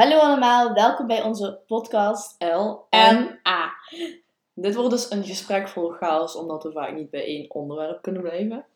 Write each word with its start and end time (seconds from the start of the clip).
Hallo 0.00 0.18
allemaal, 0.18 0.72
welkom 0.72 1.06
bij 1.06 1.22
onze 1.22 1.60
podcast 1.66 2.44
L 2.44 2.86
en 2.90 3.40
A. 3.48 3.72
Dit 4.54 4.74
wordt 4.74 4.90
dus 4.90 5.10
een 5.10 5.24
gesprek 5.24 5.68
vol 5.68 5.90
chaos, 5.90 6.36
omdat 6.36 6.62
we 6.62 6.72
vaak 6.72 6.92
niet 6.92 7.10
bij 7.10 7.24
één 7.24 7.50
onderwerp 7.50 8.02
kunnen 8.02 8.22
blijven. 8.22 8.66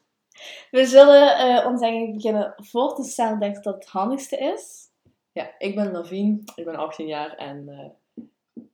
We 0.70 0.84
zullen 0.86 1.36
eh, 1.36 1.66
ons 1.66 1.80
eigenlijk 1.80 2.14
beginnen 2.14 2.54
voor 2.56 2.94
te 2.94 3.02
stellen 3.02 3.38
denk 3.38 3.56
ik 3.56 3.62
dat 3.62 3.74
het 3.74 3.86
handigste 3.86 4.36
is. 4.36 4.90
Ja, 5.32 5.50
ik 5.58 5.74
ben 5.74 5.92
Navien, 5.92 6.44
ik 6.54 6.64
ben 6.64 6.76
18 6.76 7.06
jaar 7.06 7.36
en 7.36 7.68
eh, 7.68 8.24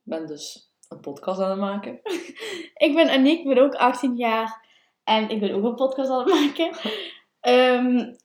ben 0.03 0.27
dus 0.27 0.71
een 0.89 0.99
podcast 0.99 1.41
aan 1.41 1.49
het 1.49 1.59
maken. 1.59 1.99
Ik 2.87 2.95
ben 2.95 3.09
Aniek, 3.09 3.39
ik 3.39 3.47
ben 3.53 3.63
ook 3.63 3.75
18 3.75 4.15
jaar 4.15 4.65
en 5.03 5.29
ik 5.29 5.39
ben 5.39 5.53
ook 5.53 5.63
een 5.63 5.75
podcast 5.75 6.09
aan 6.09 6.19
het 6.19 6.33
maken. 6.33 6.71
Ehm, 7.39 8.15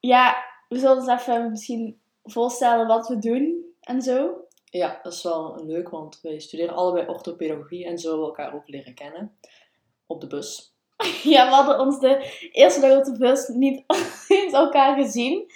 ja, 0.00 0.44
we 0.68 0.78
zullen 0.78 0.96
eens 0.96 1.22
even 1.22 1.50
misschien 1.50 2.00
voorstellen 2.30 2.86
wat 2.86 3.08
we 3.08 3.18
doen 3.18 3.64
en 3.80 4.02
zo. 4.02 4.46
Ja, 4.64 5.00
dat 5.02 5.12
is 5.12 5.22
wel 5.22 5.64
leuk, 5.64 5.88
want 5.88 6.18
wij 6.22 6.38
studeren 6.38 6.74
allebei 6.74 7.06
orthopedagogie 7.06 7.86
en 7.86 7.98
zo 7.98 8.18
we 8.18 8.24
elkaar 8.24 8.54
ook 8.54 8.68
leren 8.68 8.94
kennen. 8.94 9.36
Op 10.06 10.20
de 10.20 10.26
bus. 10.26 10.76
Ja, 11.22 11.48
we 11.48 11.54
hadden 11.54 11.80
ons 11.80 12.00
de 12.00 12.48
eerste 12.52 12.80
dag 12.80 12.98
op 12.98 13.04
de 13.04 13.18
bus 13.18 13.48
niet 13.48 13.84
eens 14.28 14.52
elkaar 14.52 15.02
gezien. 15.02 15.52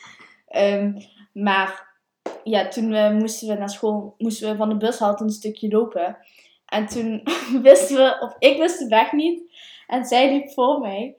Ehm, 0.49 0.93
maar 1.33 1.99
ja, 2.45 2.69
toen 2.69 2.91
we, 2.91 3.17
moesten 3.19 3.49
we 3.49 3.55
naar 3.55 3.71
school, 3.71 4.15
moesten 4.19 4.51
we 4.51 4.57
van 4.57 4.69
de 4.69 4.77
bushalte 4.77 5.25
een 5.25 5.31
stukje 5.31 5.69
lopen. 5.69 6.17
En 6.67 6.87
toen 6.87 7.23
wisten 7.63 7.97
we, 7.97 8.17
of 8.21 8.37
ik 8.39 8.59
wist 8.59 8.79
de 8.79 8.89
weg 8.89 9.13
niet. 9.13 9.43
En 9.87 10.05
zij 10.05 10.33
liep 10.33 10.51
voor 10.51 10.81
mij. 10.81 11.17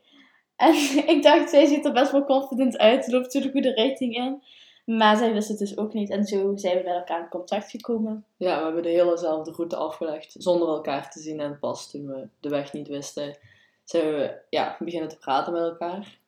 En 0.55 0.73
ik 1.13 1.23
dacht, 1.23 1.49
zij 1.49 1.65
ziet 1.65 1.85
er 1.85 1.93
best 1.93 2.11
wel 2.11 2.25
confident 2.25 2.77
uit. 2.77 3.07
Loopt 3.07 3.31
toen 3.31 3.41
de 3.41 3.51
goede 3.51 3.73
richting 3.73 4.15
in. 4.15 4.43
Maar 4.83 5.17
zij 5.17 5.33
wist 5.33 5.47
het 5.47 5.57
dus 5.57 5.77
ook 5.77 5.93
niet. 5.93 6.09
En 6.09 6.25
zo 6.25 6.55
zijn 6.55 6.77
we 6.77 6.83
met 6.83 6.93
elkaar 6.93 7.19
in 7.19 7.29
contact 7.29 7.69
gekomen. 7.69 8.25
Ja, 8.37 8.57
we 8.57 8.63
hebben 8.63 8.83
de 8.83 8.89
helezelfde 8.89 9.51
route 9.51 9.75
afgelegd, 9.75 10.35
zonder 10.37 10.67
elkaar 10.67 11.11
te 11.11 11.19
zien. 11.19 11.39
En 11.39 11.59
pas 11.59 11.91
toen 11.91 12.07
we 12.07 12.27
de 12.39 12.49
weg 12.49 12.73
niet 12.73 12.87
wisten, 12.87 13.37
zijn 13.83 14.05
we 14.05 14.41
ja, 14.49 14.75
beginnen 14.79 15.09
te 15.09 15.17
praten 15.17 15.53
met 15.53 15.61
elkaar. 15.61 16.19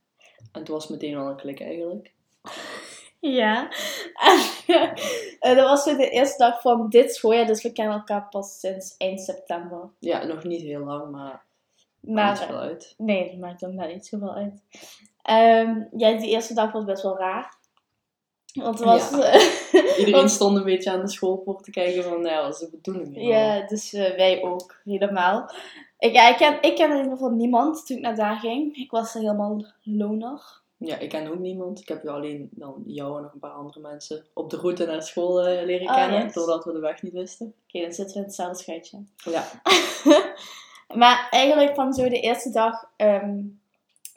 En 0.52 0.64
toen 0.64 0.74
was 0.74 0.84
het 0.84 0.92
meteen 0.92 1.16
wel 1.16 1.28
een 1.28 1.36
klik 1.36 1.62
eigenlijk. 1.62 2.12
Ja. 3.20 3.68
En, 5.40 5.56
dat 5.56 5.68
was 5.68 5.84
de 5.84 6.10
eerste 6.10 6.38
dag 6.38 6.62
van 6.62 6.90
dit 6.90 7.16
schooljaar. 7.16 7.46
Dus 7.46 7.64
we 7.64 7.72
kennen 7.72 7.96
elkaar 7.96 8.28
pas 8.30 8.60
sinds 8.60 8.98
eind 8.98 9.22
september. 9.22 9.90
Ja, 10.00 10.24
nog 10.24 10.44
niet 10.44 10.62
heel 10.62 10.84
lang, 10.84 11.12
maar 11.12 11.44
maakt 12.00 12.50
Maar 12.50 12.58
uit. 12.58 12.94
Nee, 12.98 13.30
dat 13.30 13.40
maakt 13.40 13.60
dan 13.60 13.76
net 13.76 13.94
niet 13.94 14.06
zoveel 14.06 14.34
uit. 14.34 14.64
Ehm, 15.22 15.84
ja, 15.98 16.18
die 16.18 16.30
eerste 16.30 16.54
dag 16.54 16.72
was 16.72 16.84
best 16.84 17.04
wel 17.04 17.18
raar. 17.18 17.58
Want 18.64 18.80
het 18.80 18.88
was... 18.88 19.12
Iedereen 19.98 20.12
want- 20.12 20.32
stond 20.32 20.58
een 20.58 20.64
beetje 20.64 20.92
aan 20.92 21.02
de 21.02 21.10
schoolpoort 21.10 21.64
te 21.64 21.72
kijken 21.72 22.04
van, 22.04 22.22
nou, 22.22 22.44
wat 22.44 22.54
is 22.54 22.60
de 22.60 22.70
bedoeling? 22.72 23.28
ja, 23.28 23.68
dus 23.68 23.94
eh, 23.94 24.16
wij 24.16 24.44
ook, 24.44 24.76
helemaal. 24.84 25.52
Ik, 26.00 26.14
ja, 26.14 26.30
ik, 26.30 26.38
ken, 26.38 26.62
ik 26.62 26.76
ken 26.76 26.90
in 26.90 26.96
ieder 26.98 27.12
geval 27.12 27.30
niemand 27.30 27.86
toen 27.86 27.98
ik 27.98 28.04
naar 28.04 28.16
daar 28.16 28.36
ging. 28.36 28.76
Ik 28.76 28.92
was 28.92 29.16
er 29.16 29.22
helemaal 29.22 29.66
loner. 29.84 30.64
Ja, 30.78 30.98
ik 30.98 31.10
ken 31.10 31.28
ook 31.28 31.40
niemand. 31.40 31.80
Ik 31.80 31.88
heb 31.88 32.04
je 32.04 32.10
alleen 32.10 32.50
dan 32.52 32.84
jou 32.86 33.18
en 33.18 33.22
nog 33.24 33.34
een 33.34 33.40
paar 33.40 33.52
andere 33.52 33.80
mensen 33.80 34.26
op 34.34 34.50
de 34.50 34.58
route 34.58 34.86
naar 34.86 35.04
school 35.04 35.48
eh, 35.48 35.66
leren 35.66 35.88
Oh, 35.88 35.96
kennen, 35.96 36.24
yes. 36.24 36.34
doordat 36.34 36.66
we 36.66 36.72
de 36.72 36.80
weg 36.80 37.02
niet 37.02 37.14
wisten. 37.14 37.54
Oké, 37.68 37.82
dan 37.82 37.94
zitten 37.94 38.14
we 38.14 38.20
in 38.20 38.26
hetzelfde 38.26 38.58
schuitje. 38.64 39.04
Ja, 39.16 39.46
maar 41.02 41.28
eigenlijk 41.30 41.76
van 41.76 41.94
zo 41.94 42.10
de 42.10 42.20
eerste 42.20 42.50
dag... 42.50 42.90
ehm, 42.96 43.40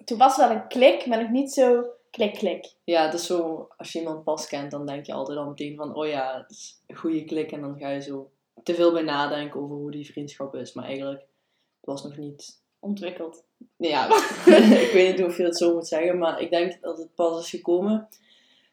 toen 0.05 0.19
was 0.19 0.37
wel 0.37 0.51
een 0.51 0.67
klik, 0.69 1.07
maar 1.07 1.21
nog 1.23 1.31
niet 1.31 1.53
zo 1.53 1.85
klik, 2.11 2.35
klik. 2.35 2.73
ja, 2.85 3.05
het 3.05 3.15
is 3.15 3.27
zo, 3.27 3.69
als 3.77 3.93
je 3.93 3.99
iemand 3.99 4.25
pas 4.25 4.47
kent, 4.47 4.71
dan 4.71 4.87
denk 4.87 5.07
je 5.07 5.13
altijd 5.13 5.39
al 5.39 5.49
meteen 5.49 5.77
van, 5.77 5.95
oh 5.95 6.07
ja, 6.07 6.37
het 6.37 6.51
is 6.51 6.83
een 6.87 6.97
goede 6.97 7.25
klik. 7.25 7.53
En 7.53 7.61
dan 7.61 7.79
ga 7.79 7.89
je 7.89 8.01
zo 8.01 8.31
te 8.63 8.75
veel 8.75 8.93
bij 8.93 9.03
nadenken 9.03 9.61
over 9.61 9.77
hoe 9.77 9.91
die 9.91 10.11
vriendschap 10.11 10.55
is. 10.55 10.73
Maar 10.73 10.85
eigenlijk, 10.85 11.21
het 11.21 11.87
was 11.91 12.03
nog 12.03 12.17
niet... 12.17 12.67
Ontwikkeld. 12.81 13.45
Ja, 13.77 14.07
ik 14.87 14.91
weet 14.93 15.17
niet 15.17 15.27
of 15.27 15.37
je 15.37 15.43
dat 15.43 15.57
zo 15.57 15.75
moet 15.75 15.87
zeggen, 15.87 16.19
maar 16.19 16.41
ik 16.41 16.51
denk 16.51 16.81
dat 16.81 16.99
het 16.99 17.15
pas 17.15 17.41
is 17.41 17.51
gekomen 17.51 18.09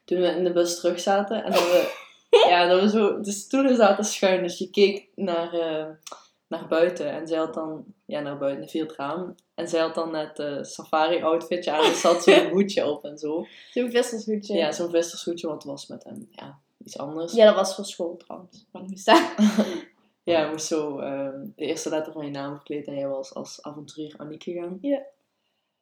toen 0.04 0.20
we 0.20 0.26
in 0.26 0.44
de 0.44 0.52
bus 0.52 0.80
terug 0.80 1.00
zaten. 1.00 1.44
En 1.44 1.52
dat 1.52 1.60
we, 1.60 1.94
ja, 2.48 2.66
dat 2.66 2.80
we 2.80 2.88
zo 2.88 3.20
de 3.20 3.32
stoelen 3.32 3.76
zaten 3.76 4.04
schuin. 4.04 4.42
Dus 4.42 4.58
je 4.58 4.70
keek 4.70 5.08
naar, 5.14 5.52
eh, 5.52 5.86
naar 6.48 6.68
buiten 6.68 7.10
en 7.10 7.26
zij 7.26 7.38
had 7.38 7.54
dan, 7.54 7.84
ja, 8.04 8.20
naar 8.20 8.38
buiten 8.38 8.68
via 8.68 8.82
het 8.82 8.96
raam. 8.96 9.34
En 9.54 9.68
zij 9.68 9.80
had 9.80 9.94
dan 9.94 10.10
net 10.10 10.38
een 10.38 10.64
safari-outfitje 10.64 11.70
aan, 11.70 11.84
dus 11.84 12.00
zat 12.00 12.22
zo'n 12.22 12.48
hoedje 12.54 12.86
op 12.86 13.04
en 13.04 13.18
zo. 13.18 13.46
Zo'n 13.70 13.90
vissershoedje. 13.90 14.56
Ja, 14.56 14.72
zo'n 14.72 14.90
vissershoedje, 14.90 15.46
want 15.46 15.62
het 15.62 15.72
was 15.72 15.86
met 15.86 16.04
hem, 16.04 16.28
ja, 16.30 16.58
iets 16.84 16.98
anders. 16.98 17.32
Ja, 17.32 17.46
dat 17.46 17.54
was 17.54 17.74
voor 17.74 17.84
school 17.84 18.16
trouwens. 18.16 18.66
Moest 18.72 19.06
daar. 19.06 19.34
Ja, 20.26 20.44
je 20.44 20.50
moest 20.50 20.66
zo 20.66 20.98
ehm, 20.98 21.40
de 21.56 21.64
eerste 21.64 21.88
letter 21.88 22.12
van 22.12 22.24
je 22.24 22.30
naam 22.30 22.54
verkleed 22.54 22.86
en 22.86 22.94
jij 22.94 23.08
was 23.08 23.34
als 23.34 23.62
avonturier 23.62 24.14
Aniek 24.16 24.42
gegaan. 24.42 24.78
Ja. 24.80 25.02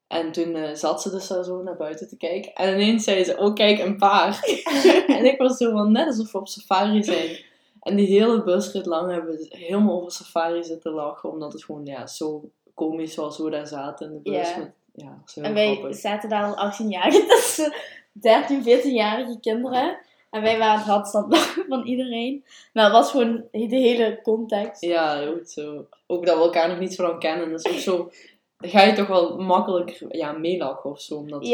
En 0.07 0.33
toen 0.33 0.55
eh, 0.55 0.75
zat 0.75 1.03
ze 1.03 1.11
dus 1.11 1.27
daar 1.27 1.45
zo 1.45 1.63
naar 1.63 1.77
buiten 1.77 2.09
te 2.09 2.17
kijken. 2.17 2.53
En 2.53 2.75
ineens 2.75 3.05
zei 3.05 3.25
ze, 3.25 3.37
oh 3.37 3.55
kijk, 3.55 3.79
een 3.79 3.97
paard. 3.97 4.65
en 5.19 5.25
ik 5.25 5.39
was 5.39 5.57
zo 5.57 5.71
van, 5.71 5.93
net 5.93 6.07
alsof 6.07 6.33
we 6.33 6.39
op 6.39 6.49
safari 6.49 7.03
zijn. 7.03 7.39
En 7.85 7.97
die 7.97 8.07
hele 8.07 8.43
busrit 8.43 8.87
lang 8.87 9.11
hebben 9.11 9.37
we 9.37 9.47
helemaal 9.49 9.97
over 9.97 10.13
safari 10.13 10.65
zitten 10.65 10.93
lachen. 10.93 11.31
Omdat 11.31 11.53
het 11.53 11.65
gewoon 11.65 11.85
ja, 11.85 12.07
zo 12.07 12.51
komisch 12.75 13.15
was 13.15 13.37
hoe 13.37 13.47
we 13.47 13.53
daar 13.53 13.67
zaten 13.67 14.07
in 14.07 14.13
de 14.13 14.31
bus. 14.31 14.57
Met, 14.57 14.73
ja, 14.95 15.23
dat 15.25 15.45
En 15.45 15.55
wij 15.55 15.75
grappig. 15.77 15.97
zaten 15.97 16.29
daar 16.29 16.45
al 16.45 16.57
18 16.57 16.89
jaar 16.89 17.11
tussen 17.11 17.75
13, 18.13 18.63
14-jarige 18.63 19.39
kinderen. 19.41 19.99
En 20.31 20.43
wij 20.43 20.59
waren 20.59 20.79
het 20.79 20.87
radstad 20.87 21.37
van 21.69 21.87
iedereen. 21.87 22.45
Maar 22.73 22.85
het 22.85 22.93
was 22.93 23.11
gewoon 23.11 23.45
de 23.51 23.77
hele 23.77 24.21
context. 24.23 24.81
Ja, 24.81 25.27
goed 25.27 25.51
zo. 25.51 25.87
Ook 26.07 26.27
dat 26.27 26.37
we 26.37 26.43
elkaar 26.43 26.69
nog 26.69 26.79
niet 26.79 26.95
zo 26.95 27.03
lang 27.03 27.19
kennen. 27.19 27.51
Dat 27.51 27.65
is 27.65 27.73
ook 27.73 27.79
zo... 27.79 28.11
Dan 28.59 28.71
ga 28.71 28.83
je 28.83 28.93
toch 28.93 29.07
wel 29.07 29.39
makkelijker 29.39 30.17
ja, 30.17 30.33
meelachen 30.33 30.91
of 30.91 31.01
zo. 31.01 31.17
Omdat 31.17 31.41
toch 31.41 31.51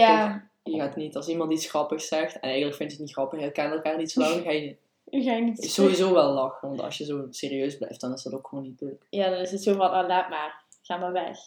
Je 0.62 0.78
gaat 0.78 0.96
niet, 0.96 1.16
als 1.16 1.28
iemand 1.28 1.52
iets 1.52 1.68
grappigs 1.68 2.08
zegt, 2.08 2.34
en 2.34 2.40
eigenlijk 2.40 2.76
vind 2.76 2.90
je 2.90 2.96
het 2.96 3.06
niet 3.06 3.14
grappig, 3.14 3.40
je 3.40 3.50
kent 3.50 3.72
elkaar 3.72 3.96
niet 3.96 4.10
zo 4.10 4.20
lang, 4.20 4.34
dan 4.34 4.42
ga 4.42 4.50
je 4.50 4.76
je 5.10 5.22
ga 5.22 5.32
je 5.32 5.42
niet 5.42 5.70
sowieso 5.70 6.12
wel 6.12 6.32
lachen. 6.32 6.68
Want 6.68 6.80
als 6.82 6.98
je 6.98 7.04
zo 7.04 7.26
serieus 7.30 7.76
blijft, 7.76 8.00
dan 8.00 8.12
is 8.12 8.22
dat 8.22 8.32
ook 8.34 8.46
gewoon 8.48 8.64
niet 8.64 8.80
leuk. 8.80 9.06
Ja, 9.10 9.30
dan 9.30 9.38
is 9.38 9.50
het 9.50 9.62
zo 9.62 9.74
van, 9.74 9.90
ah, 9.90 10.08
laat 10.08 10.28
maar. 10.28 10.64
Ga 10.82 10.96
maar 10.96 11.12
weg. 11.12 11.38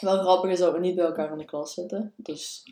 Wel 0.00 0.18
grappig 0.18 0.50
is 0.50 0.58
dat 0.58 0.72
we 0.72 0.78
niet 0.78 0.94
bij 0.94 1.04
elkaar 1.04 1.32
in 1.32 1.38
de 1.38 1.44
klas 1.44 1.74
zitten. 1.74 2.12
Dus 2.16 2.62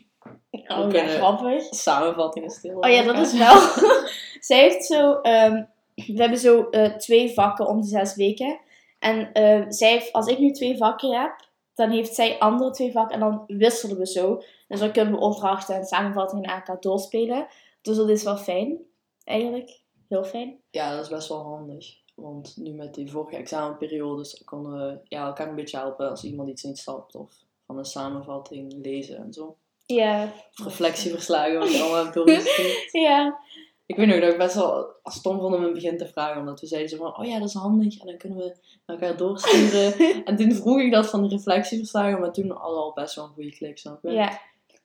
Oh, 0.67 0.91
ja, 0.91 1.07
grappig. 1.07 1.63
samenvattingen 1.63 2.49
stil. 2.49 2.77
Oh 2.79 2.89
ja, 2.89 3.03
dat 3.03 3.17
is 3.17 3.33
wel. 3.37 3.55
Zij 4.39 4.59
heeft 4.59 4.85
zo. 4.85 5.13
ehm, 5.21 5.63
we 5.95 6.21
hebben 6.21 6.37
zo 6.39 6.69
eh, 6.69 6.95
twee 6.95 7.33
vakken 7.33 7.67
om 7.67 7.81
de 7.81 7.87
zes 7.87 8.15
weken. 8.15 8.59
En 8.99 9.31
eh, 9.33 9.65
zij 9.69 9.91
heeft, 9.91 10.11
als 10.13 10.27
ik 10.27 10.39
nu 10.39 10.51
twee 10.51 10.77
vakken 10.77 11.19
heb, 11.21 11.35
dan 11.75 11.89
heeft 11.89 12.15
zij 12.15 12.39
andere 12.39 12.71
twee 12.71 12.91
vakken 12.91 13.13
en 13.13 13.19
dan 13.19 13.43
wisselen 13.47 13.97
we 13.97 14.07
zo. 14.07 14.41
Dus 14.67 14.79
dan 14.79 14.91
kunnen 14.91 15.13
we 15.13 15.19
opdrachten 15.19 15.75
en 15.75 15.85
samenvattingen 15.85 16.49
aan 16.49 16.57
elkaar 16.57 16.79
doorspelen. 16.79 17.47
Dus 17.81 17.97
dat 17.97 18.09
is 18.09 18.23
wel 18.23 18.37
fijn, 18.37 18.77
eigenlijk. 19.23 19.80
Heel 20.11 20.23
fijn. 20.23 20.57
Ja, 20.71 20.95
dat 20.95 21.03
is 21.03 21.09
best 21.09 21.27
wel 21.27 21.43
handig. 21.43 21.95
Want 22.15 22.57
nu 22.57 22.71
met 22.71 22.93
die 22.93 23.11
vorige 23.11 23.35
examenperiodes 23.35 24.41
konden 24.45 24.71
we 24.73 24.99
ja, 25.03 25.25
elkaar 25.25 25.49
een 25.49 25.55
beetje 25.55 25.77
helpen 25.77 26.09
als 26.09 26.23
iemand 26.23 26.49
iets 26.49 26.63
niet 26.63 26.77
snapt. 26.77 27.15
Of 27.15 27.33
van 27.65 27.77
een 27.77 27.85
samenvatting 27.85 28.73
lezen 28.81 29.17
en 29.17 29.33
zo. 29.33 29.55
Ja. 29.85 30.23
Of 30.23 30.63
reflectieverslagen 30.65 31.59
wat 31.59 31.71
je 31.71 31.81
allemaal 31.81 32.03
hebt 32.03 32.15
doorgestuurd. 32.15 32.89
Ja. 33.07 33.39
Ik 33.85 33.95
weet 33.97 34.07
nog 34.07 34.19
dat 34.19 34.31
ik 34.31 34.37
best 34.37 34.55
wel 34.55 34.87
stom 35.03 35.39
vond 35.39 35.53
om 35.53 35.59
in 35.59 35.63
het 35.63 35.73
begin 35.73 35.97
te 35.97 36.07
vragen. 36.07 36.39
Omdat 36.39 36.59
we 36.59 36.67
zeiden 36.67 36.89
zo 36.89 36.97
van, 36.97 37.17
oh 37.17 37.25
ja, 37.25 37.39
dat 37.39 37.47
is 37.47 37.53
handig. 37.53 37.99
En 37.99 38.05
dan 38.07 38.17
kunnen 38.17 38.37
we 38.37 38.55
elkaar 38.85 39.17
doorsturen. 39.17 39.93
en 40.25 40.35
toen 40.35 40.51
vroeg 40.51 40.79
ik 40.79 40.91
dat 40.91 41.09
van 41.09 41.21
de 41.21 41.27
reflectieverslagen. 41.35 42.19
Maar 42.19 42.33
toen 42.33 42.51
al, 42.51 42.77
al 42.77 42.93
best 42.93 43.15
wel 43.15 43.25
een 43.25 43.31
goede 43.31 43.51
klik, 43.51 43.77
snap 43.77 44.03
je? 44.03 44.11
ja. 44.11 44.39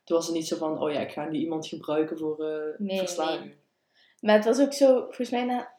Toen 0.04 0.16
was 0.16 0.26
het 0.26 0.34
niet 0.34 0.46
zo 0.46 0.56
van, 0.56 0.82
oh 0.82 0.92
ja, 0.92 1.00
ik 1.00 1.12
ga 1.12 1.28
nu 1.28 1.38
iemand 1.38 1.66
gebruiken 1.66 2.18
voor 2.18 2.44
eh, 2.44 2.78
Nee, 2.78 2.98
verslagen. 2.98 3.40
nee. 3.40 3.56
Maar 4.26 4.34
het 4.34 4.44
was 4.44 4.60
ook 4.60 4.72
zo, 4.72 4.94
volgens 5.00 5.30
mij 5.30 5.44
na 5.44 5.74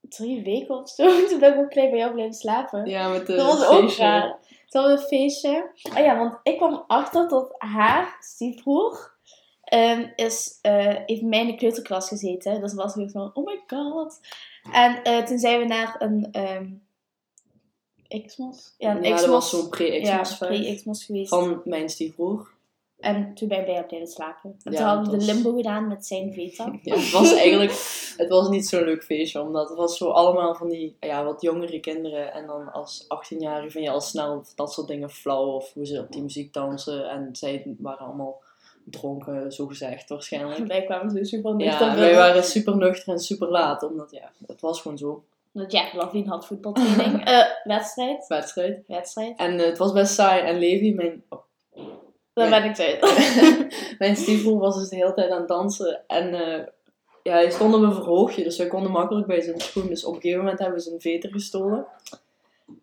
drie 0.00 0.42
weken 0.42 0.74
of 0.78 0.88
zo, 0.90 1.04
toen 1.28 1.38
ben 1.38 1.52
ik 1.52 1.58
ook 1.58 1.70
klein 1.70 1.90
bij 1.90 1.98
jou 1.98 2.12
blijven 2.12 2.34
slapen. 2.34 2.86
Ja, 2.86 3.08
met 3.08 3.26
de 3.26 3.34
Dat 3.36 3.46
was 3.58 3.66
ook 3.66 3.80
feestje. 3.80 4.02
raar. 4.02 4.38
Was 4.70 4.90
een 4.90 4.98
feestje. 4.98 5.70
Oh 5.90 5.96
ja, 5.98 6.18
want 6.18 6.38
ik 6.42 6.56
kwam 6.56 6.84
achter 6.86 7.28
dat 7.28 7.54
haar 7.58 8.16
stiefbroer 8.20 9.14
ehm, 9.64 10.06
is, 10.14 10.58
eh 10.62 10.96
heeft 11.06 11.22
mij 11.22 11.40
in 11.40 11.46
de 11.46 11.54
kleuterklas 11.54 12.08
gezeten. 12.08 12.60
Dus 12.60 12.74
was 12.74 12.94
weer 12.94 13.10
van, 13.10 13.30
oh 13.34 13.44
my 13.44 13.60
god. 13.66 14.20
En 14.72 15.02
eh, 15.02 15.24
toen 15.24 15.38
zijn 15.38 15.58
we 15.58 15.64
naar 15.64 15.96
een 15.98 16.28
ehm 16.32 16.66
Xmos. 18.26 18.74
Ja, 18.78 18.96
een 18.96 19.02
Ja, 19.02 19.14
Xmos. 19.14 19.30
was 19.30 19.50
zo'n 19.50 19.68
ja, 20.00 20.22
pre-Xmos 20.38 21.04
geweest. 21.04 21.28
van 21.28 21.60
mijn 21.64 21.88
stiefbroer. 21.88 22.50
En 23.00 23.34
toen 23.34 23.48
ben 23.48 23.58
ik 23.58 23.86
blijven 23.86 24.06
slapen. 24.08 24.56
En 24.62 24.72
Ja, 24.72 24.78
toen 24.78 24.86
hadden 24.86 25.04
we 25.04 25.10
dat 25.10 25.20
de 25.20 25.32
limbo 25.32 25.56
gedaan 25.56 25.88
met 25.88 26.06
zijn 26.06 26.32
veta. 26.32 26.72
Ja, 26.82 26.94
het 26.94 27.10
was 27.10 27.34
eigenlijk 27.34 27.72
het 28.16 28.28
was 28.28 28.48
niet 28.48 28.68
zo'n 28.68 28.84
leuk 28.84 29.04
feestje, 29.04 29.40
omdat 29.40 29.68
het 29.68 29.78
was 29.78 29.96
zo 29.96 30.10
allemaal 30.10 30.54
van 30.54 30.68
die 30.68 30.96
ja, 31.00 31.24
wat 31.24 31.42
jongere 31.42 31.80
kinderen. 31.80 32.32
En 32.32 32.46
dan 32.46 32.72
als 32.72 33.04
18-jarige 33.04 33.70
vind 33.70 33.84
je 33.84 33.90
al 33.90 34.00
snel 34.00 34.44
dat 34.54 34.72
soort 34.72 34.88
dingen 34.88 35.10
flauw 35.10 35.46
of 35.46 35.72
hoe 35.72 35.86
ze 35.86 36.00
op 36.00 36.12
die 36.12 36.22
muziek 36.22 36.52
dansen. 36.52 37.08
En 37.10 37.28
zij 37.32 37.74
waren 37.78 38.06
allemaal 38.06 38.42
dronken, 38.84 39.52
zo 39.52 39.66
gezegd, 39.66 40.08
waarschijnlijk. 40.08 40.66
Wij 40.66 40.84
kwamen 40.84 41.10
zo 41.10 41.24
super 41.24 41.54
nuchter 41.54 41.86
Ja, 41.86 41.94
wij 41.94 42.14
waren 42.14 42.44
super 42.44 42.76
nuchter 42.76 43.12
en 43.12 43.18
super 43.18 43.48
laat, 43.48 43.82
omdat 43.82 44.10
ja, 44.10 44.30
het 44.46 44.60
was 44.60 44.80
gewoon 44.80 44.98
zo. 44.98 45.24
Want 45.52 45.72
ja, 45.72 45.84
Lavien 45.92 46.28
had 46.28 46.46
voetbaltraining. 46.46 47.24
Eh, 47.24 47.44
wedstrijd. 47.64 48.26
Wedstrijd. 48.26 48.84
Wedstrijd. 48.86 49.38
En 49.38 49.58
eh, 49.58 49.66
het 49.66 49.78
was 49.78 49.92
best 49.92 50.14
saai. 50.14 50.42
En 50.42 50.58
Levi, 50.58 50.94
mijn, 50.94 51.22
oh, 51.28 51.38
Daar 52.36 52.50
ben 52.50 52.64
ik 52.64 52.74
kwijt. 52.74 53.00
mijn 53.98 54.16
stiefbroer, 54.16 54.58
was 54.58 54.78
dus 54.78 54.88
de 54.88 54.96
hele 54.96 55.14
tijd 55.14 55.30
aan 55.30 55.38
het 55.38 55.48
dansen. 55.48 56.02
En 56.06 56.34
eh, 56.34 56.66
ja, 57.22 57.32
hij 57.32 57.50
stond 57.50 57.74
op 57.74 57.82
een 57.82 57.94
verhoogje, 57.94 58.44
dus 58.44 58.58
wij 58.58 58.66
konden 58.66 58.90
makkelijk 58.90 59.26
bij 59.26 59.40
zijn 59.40 59.60
schoen. 59.60 59.86
Dus 59.86 60.04
op 60.04 60.14
een 60.14 60.20
gegeven 60.20 60.42
moment 60.42 60.58
hebben 60.58 60.76
we 60.78 60.84
zijn 60.84 61.00
veter 61.00 61.30
gestolen. 61.30 61.86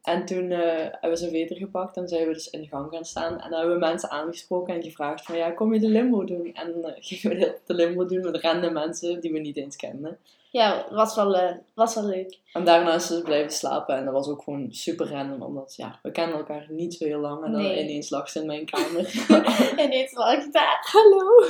En 0.01 0.25
toen 0.25 0.51
eh, 0.51 0.59
hebben 0.75 1.09
we 1.09 1.15
zijn 1.15 1.31
veter 1.31 1.55
gepakt 1.55 1.97
en 1.97 2.07
zijn 2.07 2.27
we 2.27 2.33
dus 2.33 2.49
in 2.49 2.61
de 2.61 2.67
gang 2.67 2.91
gaan 2.93 3.05
staan. 3.05 3.39
En 3.41 3.49
dan 3.49 3.59
hebben 3.59 3.73
we 3.79 3.85
mensen 3.85 4.09
aangesproken 4.09 4.73
en 4.73 4.83
gevraagd 4.83 5.25
van, 5.25 5.35
ja, 5.35 5.51
kom 5.51 5.73
je 5.73 5.79
de 5.79 5.87
limbo 5.89 6.23
doen? 6.23 6.53
En 6.53 6.81
dan 6.81 6.93
gingen 6.99 7.37
we 7.37 7.59
de 7.65 7.73
limbo 7.73 8.05
doen 8.05 8.21
met 8.21 8.41
random 8.41 8.73
mensen 8.73 9.21
die 9.21 9.31
we 9.31 9.39
niet 9.39 9.57
eens 9.57 9.75
kenden. 9.75 10.17
Ja, 10.51 10.85
was 10.91 11.15
wel, 11.15 11.35
eh, 11.35 11.55
was 11.73 11.95
wel 11.95 12.03
leuk. 12.05 12.39
En 12.53 12.63
daarna 12.65 12.93
is 12.93 13.07
ze 13.07 13.13
dus 13.13 13.23
blijven 13.23 13.51
slapen 13.51 13.95
en 13.95 14.05
dat 14.05 14.13
was 14.13 14.27
ook 14.27 14.41
gewoon 14.43 14.67
super 14.71 15.09
random, 15.09 15.41
omdat 15.41 15.75
ja, 15.75 15.99
we 16.01 16.11
kennen 16.11 16.37
elkaar 16.37 16.65
niet 16.69 16.93
zo 16.93 17.05
heel 17.05 17.19
lang. 17.19 17.45
En 17.45 17.51
dan 17.51 17.61
Nee. 17.61 17.83
ineens 17.83 18.09
lag 18.09 18.29
ze 18.29 18.39
in 18.39 18.45
mijn 18.45 18.65
kamer. 18.65 19.23
en 19.27 19.79
ineens 19.85 20.13
lag 20.13 20.33
ik 20.45 20.53
daar. 20.53 20.87
Hallo. 20.91 21.43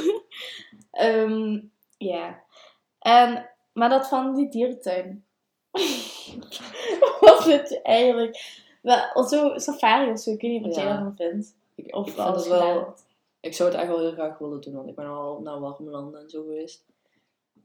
Ehm, 0.92 1.60
ja. 1.98 2.42
En, 3.00 3.50
maar 3.74 3.90
dat 3.90 4.08
van 4.08 4.36
die 4.36 4.50
dierentuin. 4.50 5.26
Wat 7.20 7.44
vind 7.44 7.70
je 7.70 7.82
eigenlijk? 7.82 8.62
Wel, 8.82 9.24
zo 9.24 9.58
safari 9.58 10.12
of 10.12 10.20
zo, 10.20 10.32
ik 10.32 10.42
weet 10.42 10.52
niet 10.52 10.62
wat 10.66 10.76
Ja. 10.76 10.82
jij 10.82 10.92
daarvan 10.92 11.16
vindt. 11.16 11.56
ik, 11.76 11.96
Of 11.96 12.08
ik 12.08 12.16
wel 12.16 12.40
vind 12.40 12.56
het 12.56 13.06
ik 13.40 13.54
zou 13.54 13.70
het 13.70 13.78
echt 13.80 13.88
wel 13.88 14.00
heel 14.00 14.12
graag 14.12 14.38
willen 14.38 14.62
doen, 14.62 14.74
want 14.74 14.90
ik 14.90 14.96
ben 14.96 15.06
al 15.06 15.40
naar 15.42 15.60
warme 15.60 15.90
landen 15.90 16.22
en 16.22 16.30
zo 16.30 16.42
geweest. 16.42 16.86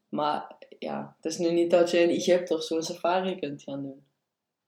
Maar 0.09 0.57
ja, 0.79 1.15
het 1.17 1.33
is 1.33 1.39
nu 1.39 1.51
niet 1.51 1.71
dat 1.71 1.91
je 1.91 1.99
in 1.99 2.09
Egypte 2.09 2.55
of 2.55 2.63
zo 2.63 2.77
een 2.77 2.83
safari 2.83 3.39
kunt 3.39 3.63
gaan 3.63 3.83
doen. 3.83 4.03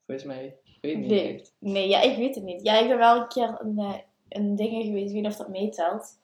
Volgens 0.07 0.27
mij. 0.27 0.57
Ik 0.65 0.79
weet 0.81 0.97
niet 0.99 1.11
Nee. 1.11 1.35
echt. 1.39 1.53
Nee, 1.59 1.89
ja, 1.89 2.01
ik 2.01 2.17
weet 2.17 2.35
het 2.35 2.45
niet. 2.45 2.62
Ja, 2.62 2.79
ik 2.79 2.89
ben 2.89 2.99
wel 2.99 3.17
een 3.17 3.29
keer 3.29 3.57
een, 3.61 3.79
eh, 3.79 3.95
een 4.29 4.57
ding 4.57 4.71
geweest, 4.71 5.07
ik 5.07 5.12
weet 5.12 5.23
niet 5.23 5.27
of 5.27 5.37
dat 5.37 5.49
meetelt. 5.49 6.19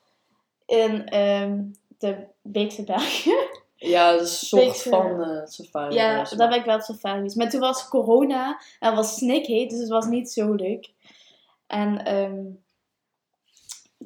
In 0.67 1.07
ehm, 1.09 1.63
de 1.99 2.17
Beekse 2.43 2.85
Bergen. 2.85 3.49
Ja, 3.77 4.19
een 4.19 4.27
soort 4.27 4.83
van 4.83 5.23
eh, 5.23 5.47
safari. 5.47 5.95
Ja, 5.95 6.25
daar 6.25 6.49
ben 6.49 6.59
ik 6.59 6.65
wel 6.65 6.75
op 6.77 6.81
safari 6.81 7.17
geweest. 7.17 7.37
Maar 7.37 7.51
toen 7.51 7.61
was 7.61 7.89
corona 7.89 8.61
en 8.81 8.95
was 8.95 9.15
snikheet, 9.15 9.71
dus 9.71 9.79
het 9.79 9.89
was 9.89 10.07
niet 10.07 10.31
zo 10.31 10.53
leuk. 10.53 10.91
En 11.67 12.05
ehm, 12.05 12.45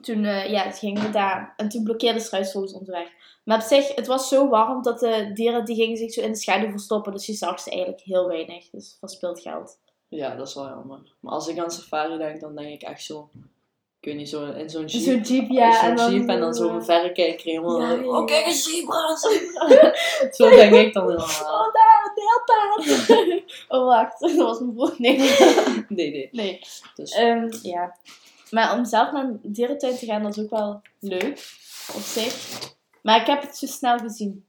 toen 0.00 0.24
eh, 0.24 0.50
ja, 0.50 0.70
gingen 0.70 1.02
we 1.02 1.10
daar 1.10 1.54
en 1.56 1.68
toen 1.68 1.84
blokkeerde 1.84 2.20
struisvogels 2.20 2.72
ons 2.72 2.88
weg. 2.88 3.08
Maar 3.44 3.58
op 3.58 3.64
zich, 3.64 3.94
het 3.94 4.06
was 4.06 4.28
zo 4.28 4.48
warm 4.48 4.82
dat 4.82 5.00
de 5.00 5.30
dieren 5.34 5.64
die 5.64 5.76
gingen 5.76 5.96
zich 5.96 6.12
zo 6.12 6.20
in 6.20 6.32
de 6.32 6.38
schaduw 6.38 6.70
verstoppen. 6.70 7.12
Dus 7.12 7.26
je 7.26 7.32
zag 7.32 7.60
ze 7.60 7.70
eigenlijk 7.70 8.02
heel 8.02 8.26
weinig. 8.28 8.70
Dus 8.70 8.96
verspild 8.98 9.40
geld. 9.40 9.78
Ja, 10.08 10.34
dat 10.34 10.48
is 10.48 10.54
wel 10.54 10.68
jammer. 10.68 11.00
Maar 11.20 11.32
als 11.32 11.48
ik 11.48 11.58
aan 11.58 11.70
safari 11.70 12.18
denk, 12.18 12.40
dan 12.40 12.56
denk 12.56 12.68
ik 12.68 12.82
echt 12.82 13.02
zo... 13.02 13.30
Ik 14.00 14.06
weet 14.06 14.16
niet, 14.16 14.28
zo 14.28 14.52
in 14.52 14.70
zo'n 14.70 14.84
jeep. 14.84 15.02
Zo'n 15.02 15.20
jeep, 15.20 15.50
ja. 15.50 15.72
zo'n 15.72 15.90
en 15.90 15.96
dan, 15.96 16.12
jeep 16.12 16.28
en 16.28 16.40
dan 16.40 16.54
zo'n 16.54 16.82
ja, 16.86 17.92
ja. 17.92 18.04
Oh, 18.04 18.26
kijk, 18.26 18.46
een 18.46 18.52
zebra, 18.52 19.16
zo 20.36 20.48
denk 20.48 20.74
ik 20.74 20.92
dan 20.92 21.02
helemaal. 21.02 21.28
Oh, 21.60 21.72
daar, 21.72 22.12
deelpaard. 22.14 23.44
oh, 23.68 23.86
wacht. 23.86 24.20
Dat 24.20 24.34
was 24.34 24.60
mijn 24.60 24.74
broer. 24.74 24.94
Nee. 24.98 25.18
Nee, 25.88 26.10
nee. 26.10 26.28
nee. 26.32 26.60
Dus, 26.94 27.10
Ehm, 27.10 27.48
ja. 27.62 27.96
Maar 28.50 28.78
om 28.78 28.84
zelf 28.84 29.12
naar 29.12 29.24
een 29.24 29.40
dierentuin 29.42 29.96
te 29.96 30.06
gaan, 30.06 30.22
dat 30.22 30.36
is 30.36 30.42
ook 30.42 30.50
wel 30.50 30.80
leuk. 31.00 31.28
Op 31.94 32.02
zich. 32.02 32.58
Maar 33.02 33.20
ik 33.20 33.26
heb 33.26 33.42
het 33.42 33.56
zo 33.56 33.66
snel 33.66 33.98
gezien. 33.98 34.44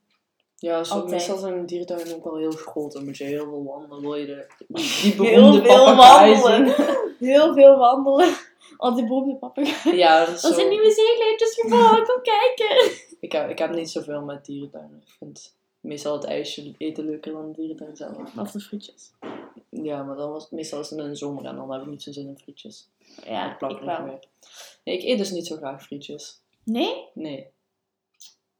Ja, 0.62 0.84
zo, 0.84 0.94
altijd. 0.94 1.12
meestal 1.12 1.38
zijn 1.38 1.66
dierentuinen 1.66 2.16
ook 2.16 2.24
wel 2.24 2.38
heel 2.38 2.52
groot. 2.52 2.92
Dan 2.92 3.06
moet 3.06 3.18
je 3.18 3.24
heel 3.24 3.46
veel 3.46 3.64
wandelen. 3.64 4.02
Wil 4.02 4.16
je 4.16 4.26
de, 4.26 4.48
die 4.68 5.28
Heel 5.30 5.54
veel 5.54 5.96
wandelen. 5.96 6.76
Heel 7.20 7.54
veel 7.54 7.78
wandelen. 7.78 8.34
Want 8.78 8.96
die 8.96 9.06
beroemde 9.06 9.36
papegaai. 9.36 9.98
Ja, 9.98 10.20
dat 10.26 10.36
is 10.36 10.42
Dat 10.42 10.52
zo... 10.52 10.58
zijn 10.58 10.70
nieuwe 10.70 10.92
zeeleedjes 10.92 11.54
gevallen. 11.54 12.06
Kom 12.08 12.22
kijken. 12.22 12.92
Ik 13.20 13.32
heb, 13.32 13.50
ik 13.50 13.58
heb 13.58 13.76
niet 13.76 13.90
zoveel 13.90 14.22
met 14.22 14.46
dierentuinen. 14.46 15.02
Ik 15.06 15.14
vind 15.18 15.56
meestal 15.80 16.14
het 16.14 16.24
ijsje 16.24 16.74
eten 16.78 17.06
leuker 17.06 17.32
dan 17.32 17.52
de 17.52 17.62
dierentuin 17.62 17.96
zelf. 17.96 18.38
Of 18.38 18.52
de 18.52 18.60
frietjes. 18.60 19.12
Ja, 19.70 20.04
maar 20.04 20.16
dan 20.16 20.32
was, 20.32 20.50
meestal 20.50 20.80
is 20.80 20.90
het 20.90 21.00
in 21.00 21.10
de 21.10 21.16
zomer 21.16 21.46
en 21.46 21.56
dan 21.56 21.72
heb 21.72 21.82
ik 21.82 21.88
niet 21.88 22.04
zo 22.04 22.12
zin 22.12 22.28
in 22.28 22.38
frietjes. 22.38 22.90
Ja, 23.26 23.54
ik 23.54 23.60
wel. 23.60 24.20
Nee, 24.84 24.98
ik 24.98 25.04
eet 25.04 25.18
dus 25.18 25.32
niet 25.32 25.48
zo 25.48 25.56
graag 25.56 25.84
frietjes. 25.84 26.40
Nee? 26.64 27.06
Nee. 27.14 27.48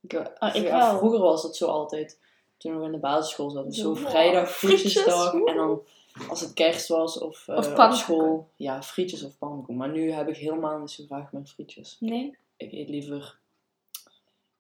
Ik, 0.02 0.14
eh, 0.14 0.56
ik 0.56 0.64
ja, 0.64 0.78
wel. 0.90 0.98
Vroeger 0.98 1.20
was 1.20 1.44
het 1.44 1.56
zo 1.56 1.68
altijd, 1.68 2.20
toen 2.58 2.80
we 2.80 2.86
in 2.86 2.92
de 2.92 2.98
basisschool 2.98 3.50
zaten, 3.50 3.72
zo 3.74 3.94
Zo, 3.96 4.08
vrijdag 4.10 4.52
frietjesdag. 4.52 5.30
frietjes, 5.30 5.50
En 5.52 5.56
dan 5.58 5.82
als 6.30 6.42
het 6.42 6.54
kerst 6.54 6.88
was 6.88 7.18
of, 7.18 7.48
Of 7.48 7.56
op 7.68 7.76
pannenkoeken. 7.76 7.98
school, 7.98 8.50
ja, 8.56 8.84
frietjes 8.84 9.24
of 9.24 9.38
pannenkoeken. 9.38 9.76
Maar 9.78 9.90
nu 9.90 10.12
heb 10.12 10.28
ik 10.28 10.38
helemaal 10.38 10.80
niet 10.80 10.92
zo 10.92 11.04
graag 11.06 11.32
met 11.32 11.50
frietjes. 11.50 11.98
Nee? 12.00 12.38
Ik 12.58 12.72
eet 12.72 12.90
liever 12.90 13.40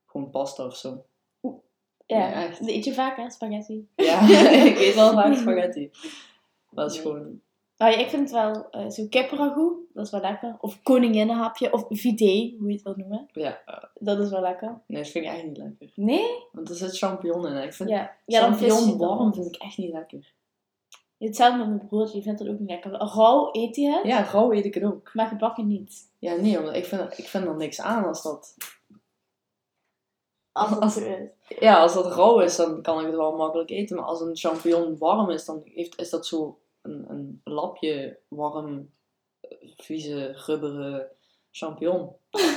gewoon 0.05 0.29
pasta 0.29 0.65
of 0.65 0.75
zo. 0.75 1.03
Ja, 1.41 1.49
Ja, 2.05 2.33
echt. 2.33 2.59
Dat 2.59 2.69
eet 2.69 2.85
je 2.85 2.93
vaak, 2.93 3.17
hè? 3.17 3.29
Spaghetti. 3.29 3.87
Ja, 3.95 4.19
ik 4.65 4.77
eet 4.77 4.95
wel 4.95 5.11
vaak 5.13 5.35
spaghetti. 5.35 5.91
Dat 6.69 6.89
is 6.91 6.95
Nee. 6.95 7.05
gewoon... 7.05 7.41
Nou, 7.81 7.93
ja, 7.93 7.99
ik 7.99 8.09
vind 8.09 8.21
het 8.21 8.31
wel 8.31 8.69
eh 8.69 8.89
zo 8.89 9.07
kippenragout. 9.09 9.77
Dat 9.93 10.05
is 10.05 10.11
wel 10.11 10.21
lekker. 10.21 10.55
Of 10.59 10.81
koninginnenhapje. 10.83 11.73
Of 11.73 11.85
vide, 11.89 12.55
hoe 12.59 12.67
je 12.67 12.73
het 12.73 12.81
wil 12.81 12.93
noemen. 12.97 13.27
Ja, 13.31 13.61
Dat 13.93 14.19
is 14.19 14.29
wel 14.29 14.41
lekker. 14.41 14.81
nee, 14.87 15.01
dat 15.01 15.11
vind 15.11 15.25
ik 15.25 15.31
echt 15.31 15.43
niet 15.43 15.57
lekker. 15.57 15.91
Nee? 15.95 16.25
Want 16.51 16.69
er 16.69 16.75
zit 16.75 16.97
champignon 16.97 17.47
in. 17.47 17.63
Ik 17.63 17.73
vind 17.73 17.89
Ja. 17.89 18.15
Ja, 18.25 18.41
champignon 18.41 18.97
warm 18.97 19.33
vind 19.33 19.45
ik 19.45 19.55
echt 19.61 19.77
niet 19.77 19.91
lekker. 19.91 20.33
Hetzelfde 21.17 21.57
met 21.57 21.67
mijn 21.67 21.87
broertje. 21.87 22.13
Die 22.13 22.23
vindt 22.23 22.39
dat 22.39 22.47
ook 22.47 22.59
niet 22.59 22.69
lekker. 22.69 22.91
Rauw 22.91 23.49
eet 23.51 23.75
hij 23.75 23.85
het, 23.85 24.05
Ja, 24.05 24.21
rauw 24.23 24.51
eet 24.51 24.65
ik 24.65 24.73
het 24.73 24.83
ook. 24.83 25.13
maar 25.13 25.27
gebakken 25.27 25.67
niet. 25.67 26.09
Ja, 26.19 26.35
nee, 26.35 26.59
want 26.59 26.75
ik 26.75 26.85
vind, 26.85 27.17
ik 27.17 27.27
vind 27.27 27.45
er 27.45 27.55
niks 27.55 27.81
aan 27.81 28.05
als 28.05 28.21
dat... 28.23 28.55
Als 30.51 30.69
het 30.69 30.79
Als- 30.79 30.93
zo 30.93 30.99
is. 30.99 31.57
Ja, 31.59 31.81
als 31.81 31.93
dat 31.93 32.05
rauw 32.15 32.39
is, 32.39 32.55
dan 32.55 32.81
kan 32.81 32.99
ik 32.99 33.05
het 33.05 33.15
wel 33.15 33.35
makkelijk 33.35 33.69
eten. 33.69 33.95
Maar 33.95 34.05
als 34.05 34.21
een 34.21 34.37
champignon 34.37 34.97
warm 34.97 35.29
is, 35.29 35.45
dan 35.45 35.61
heeft, 35.63 35.99
is 36.01 36.09
dat 36.09 36.25
zo 36.27 36.59
een, 36.81 37.05
een 37.09 37.20
lapje 37.51 38.19
warm, 38.27 38.91
eh, 39.41 39.57
vieze, 39.77 40.31
rubberen 40.45 41.07
champignon. 41.51 42.09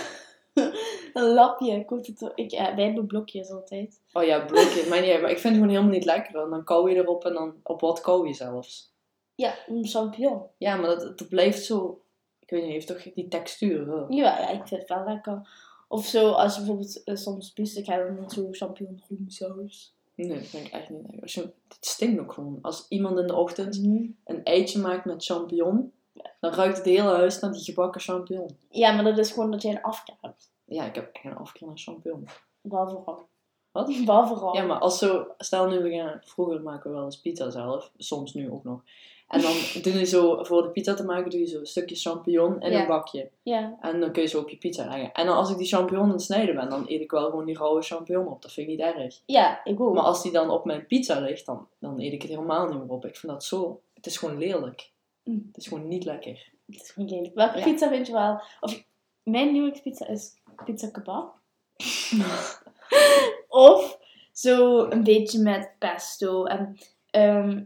Een 1.14 1.32
lapje. 1.32 1.85
Koopt 1.85 2.06
het, 2.06 2.32
ik, 2.35 2.50
ja, 2.50 2.75
wij 2.75 2.85
hebben 2.85 3.06
blokjes 3.06 3.50
altijd. 3.50 4.01
Oh 4.13 4.24
ja, 4.24 4.44
blokje. 4.44 4.89
maar, 4.89 5.01
niet, 5.01 5.20
maar 5.20 5.31
ik 5.31 5.39
vind 5.39 5.43
het 5.43 5.55
gewoon 5.55 5.69
helemaal 5.69 5.91
niet 5.91 6.05
lekker. 6.05 6.43
En 6.43 6.51
dan 6.51 6.65
kauw 6.65 6.89
je 6.89 6.96
erop 6.96 7.24
en 7.24 7.32
dan 7.32 7.55
op 7.63 7.81
wat 7.81 8.01
kauw 8.01 8.27
je 8.27 8.32
zelfs. 8.32 8.93
Ja, 9.34 9.55
een 9.67 9.86
champignon. 9.86 10.43
Ja, 10.58 10.77
maar 10.77 10.89
dat, 10.89 11.19
dat 11.19 11.29
blijft 11.29 11.65
zo... 11.65 12.03
Ik 12.39 12.51
weet 12.51 12.63
niet, 12.63 12.72
heeft 12.72 12.86
toch 12.86 13.13
die 13.13 13.29
textuur 13.29 13.86
wel. 13.86 14.13
Ja, 14.13 14.41
ja, 14.41 14.48
ik 14.48 14.67
vind 14.67 14.81
het 14.81 14.89
wel 14.89 15.05
lekker. 15.05 15.48
Of 15.89 16.06
zo, 16.06 16.31
als 16.31 16.53
je 16.55 16.58
bijvoorbeeld 16.58 17.03
eh, 17.05 17.17
soms 17.17 17.53
biefstuk 17.53 17.86
hebt, 17.86 18.17
dan 18.17 18.31
zo 18.31 18.48
champignon 18.51 19.01
groen 19.05 19.24
saus. 19.29 19.94
Nee, 20.15 20.29
dat 20.39 20.47
vind 20.47 20.67
ik 20.67 20.73
echt 20.73 20.91
niet 20.91 21.03
lekker. 21.03 21.23
Als 21.23 21.35
je, 21.35 21.41
het 21.69 21.87
stinkt 21.87 22.21
ook 22.21 22.33
gewoon. 22.33 22.59
Als 22.63 22.87
iemand 22.89 23.19
in 23.19 23.27
de 23.27 23.35
ochtend 23.35 23.83
Mm. 23.83 24.17
een 24.25 24.44
eitje 24.44 24.79
maakt 24.81 25.05
met 25.05 25.25
champignon, 25.25 25.93
dan 26.41 26.53
ruikt 26.53 26.77
het 26.77 26.87
hele 26.87 27.09
huis 27.09 27.41
naar 27.41 27.53
die 27.53 27.63
gebakken 27.65 28.01
champignon. 28.01 28.56
Ja, 28.71 28.93
maar 28.93 29.05
dat 29.05 29.19
is 29.19 29.33
gewoon 29.33 29.51
dat 29.51 29.63
jij 29.63 29.73
een 29.73 29.83
afkeer 29.83 30.17
hebt. 30.21 30.51
Ja, 30.65 30.85
ik 30.85 30.94
heb 30.94 31.11
echt 31.13 31.25
een 31.25 31.37
afkeer 31.37 31.67
naar 31.67 31.79
champignon. 31.79 32.29
Behalve 32.61 33.03
ram. 33.05 33.27
Wat? 33.73 34.05
Behalve 34.05 34.35
ram. 34.35 34.55
Ja, 34.55 34.65
maar 34.65 34.79
als 34.79 34.99
zo, 34.99 35.27
stel 35.39 35.69
nu 35.69 35.83
we 35.83 35.91
gaan, 35.91 36.21
vroeger 36.25 36.63
maken 36.63 36.91
we 36.91 36.97
wel 36.97 37.05
eens 37.05 37.21
pizza 37.21 37.51
zelf, 37.51 37.93
soms 37.97 38.35
nu 38.35 38.51
ook 38.51 38.65
nog. 38.65 38.83
En 39.28 39.40
dan 39.40 39.52
doe 39.82 39.93
je 39.93 40.04
zo, 40.04 40.44
voor 40.44 40.62
de 40.62 40.69
pizza 40.70 40.94
te 40.94 41.04
maken, 41.04 41.31
doe 41.31 41.40
je 41.40 41.46
zo 41.46 41.58
een 41.58 41.66
stukje 41.66 41.94
champignon 41.96 42.60
in 42.60 42.70
Ja. 42.72 42.81
een 42.81 42.86
bakje. 42.86 43.31
Ja. 43.43 43.76
En 43.81 44.00
dan 44.00 44.12
kun 44.12 44.22
je 44.22 44.28
zo 44.28 44.40
op 44.40 44.48
je 44.48 44.56
pizza 44.56 44.84
leggen. 44.88 45.12
En 45.12 45.26
dan 45.26 45.36
als 45.36 45.50
ik 45.50 45.56
die 45.58 45.66
champignon 45.66 46.04
aan 46.04 46.10
het 46.10 46.22
snijden 46.22 46.54
ben, 46.54 46.69
dan 46.70 46.84
eet 46.86 47.00
ik 47.00 47.10
wel 47.10 47.31
gewoon 47.31 47.44
die 47.44 47.56
rauwe 47.58 47.82
champignon 47.82 48.26
op. 48.26 48.43
Dat 48.43 48.52
vind 48.52 48.69
ik 48.69 48.76
niet 48.76 48.86
erg. 48.94 49.20
Ja, 49.26 49.64
ik 49.64 49.81
ook. 49.81 49.94
Maar 49.94 50.02
als 50.04 50.22
die 50.22 50.32
dan 50.32 50.50
op 50.50 50.64
mijn 50.64 50.86
pizza 50.86 51.20
ligt, 51.20 51.46
dan, 51.46 51.69
dan 51.78 52.00
eet 52.00 52.12
ik 52.12 52.22
het 52.22 52.31
helemaal 52.31 52.69
niet 52.69 52.78
meer 52.78 52.88
op. 52.90 53.04
Ik 53.06 53.16
vind 53.16 53.32
dat 53.32 53.44
zo, 53.44 53.81
het 53.94 54.06
is 54.06 54.16
gewoon 54.16 54.38
lelijk. 54.38 54.90
Mm. 55.24 55.44
Het 55.46 55.56
is 55.56 55.66
gewoon 55.69 55.88
niet 55.88 56.04
lekker. 56.04 56.52
Het 56.66 56.82
is 56.82 56.90
gewoon 56.90 57.08
lelijk. 57.08 57.34
Welke 57.34 57.58
Ja. 57.58 57.64
pizza 57.64 57.88
vind 57.88 58.06
je 58.06 58.12
wel? 58.12 58.43
Of 58.60 58.84
mijn 59.22 59.50
lievelingspizza 59.52 60.06
is 60.06 60.32
pizza 60.64 60.88
kebab. 60.90 61.34
of 63.48 63.98
zo 64.32 64.84
een 64.90 65.04
beetje 65.04 65.38
met 65.43 65.70
pesto 65.78 66.44
en 66.44 66.78
ehm, 67.10 67.62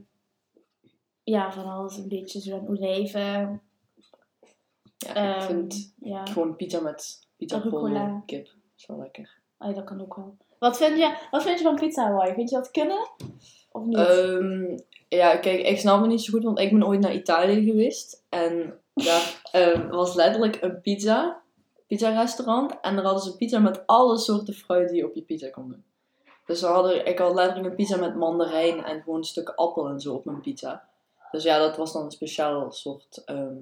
ja, 1.30 1.52
van 1.52 1.64
alles 1.64 1.97
een 1.97 2.08
beetje 2.08 2.40
zo 2.40 2.54
aan 2.56 2.68
olijven. 2.68 3.62
Ja, 4.99 5.08
ik 5.08 5.14
Ehm, 5.16 5.40
vind 5.47 5.94
ja. 6.00 6.26
gewoon 6.26 6.56
pizza 6.56 6.80
met 6.80 7.26
pizza 7.37 7.58
Rucola. 7.58 8.23
kip. 8.26 8.49
is 8.76 8.87
wel 8.87 8.99
lekker. 8.99 9.38
Ah, 9.58 9.75
dat 9.75 9.85
kan 9.85 10.00
ook 10.00 10.16
wel. 10.16 10.37
Wat 10.58 10.76
vind 10.76 10.99
je, 10.99 11.16
wat 11.30 11.42
vind 11.42 11.58
je 11.58 11.64
van 11.64 11.75
pizza 11.75 12.04
Hawaii? 12.04 12.35
Vind 12.35 12.50
je 12.50 12.56
dat 12.56 12.70
kunnen? 12.70 13.11
Of 13.73 13.85
niet? 13.85 13.97
Ehm, 13.97 14.78
ja, 15.08 15.37
kijk, 15.37 15.61
ik 15.66 15.78
snap 15.78 16.00
het 16.00 16.11
niet 16.11 16.23
zo 16.23 16.32
goed, 16.32 16.44
want 16.44 16.58
ik 16.58 16.70
ben 16.70 16.87
ooit 16.87 17.00
naar 17.00 17.14
Italië 17.14 17.64
geweest. 17.64 18.25
En 18.28 18.78
daar 18.94 19.40
ehm, 19.52 19.88
was 19.88 20.14
letterlijk 20.14 20.62
een 20.62 20.80
pizza 20.80 21.42
pizza 21.87 22.20
restaurant. 22.20 22.80
En 22.80 22.94
daar 22.94 23.04
hadden 23.04 23.23
ze 23.23 23.37
pizza 23.37 23.58
met 23.58 23.87
alle 23.87 24.18
soorten 24.18 24.54
fruit 24.54 24.88
die 24.88 24.97
je 24.97 25.06
op 25.08 25.14
je 25.14 25.23
pizza 25.23 25.50
kon 25.50 25.68
doen. 25.68 25.85
Dus 26.47 26.62
hadden, 26.62 27.06
ik 27.06 27.18
had 27.18 27.35
letterlijk 27.35 27.66
een 27.68 27.75
pizza 27.75 27.97
met 27.97 28.16
mandarijn 28.16 28.85
en 28.85 29.02
gewoon 29.02 29.18
een 29.18 29.25
stuk 29.25 29.49
appel 29.49 29.88
en 29.88 30.00
zo 30.00 30.14
op 30.14 30.25
mijn 30.25 30.40
pizza. 30.40 30.88
Dus 31.30 31.42
ja, 31.42 31.58
dat 31.58 31.76
was 31.76 31.92
dan 31.92 32.04
een 32.04 32.11
speciaal 32.11 32.73
soort 32.73 33.23
ehm, 33.25 33.56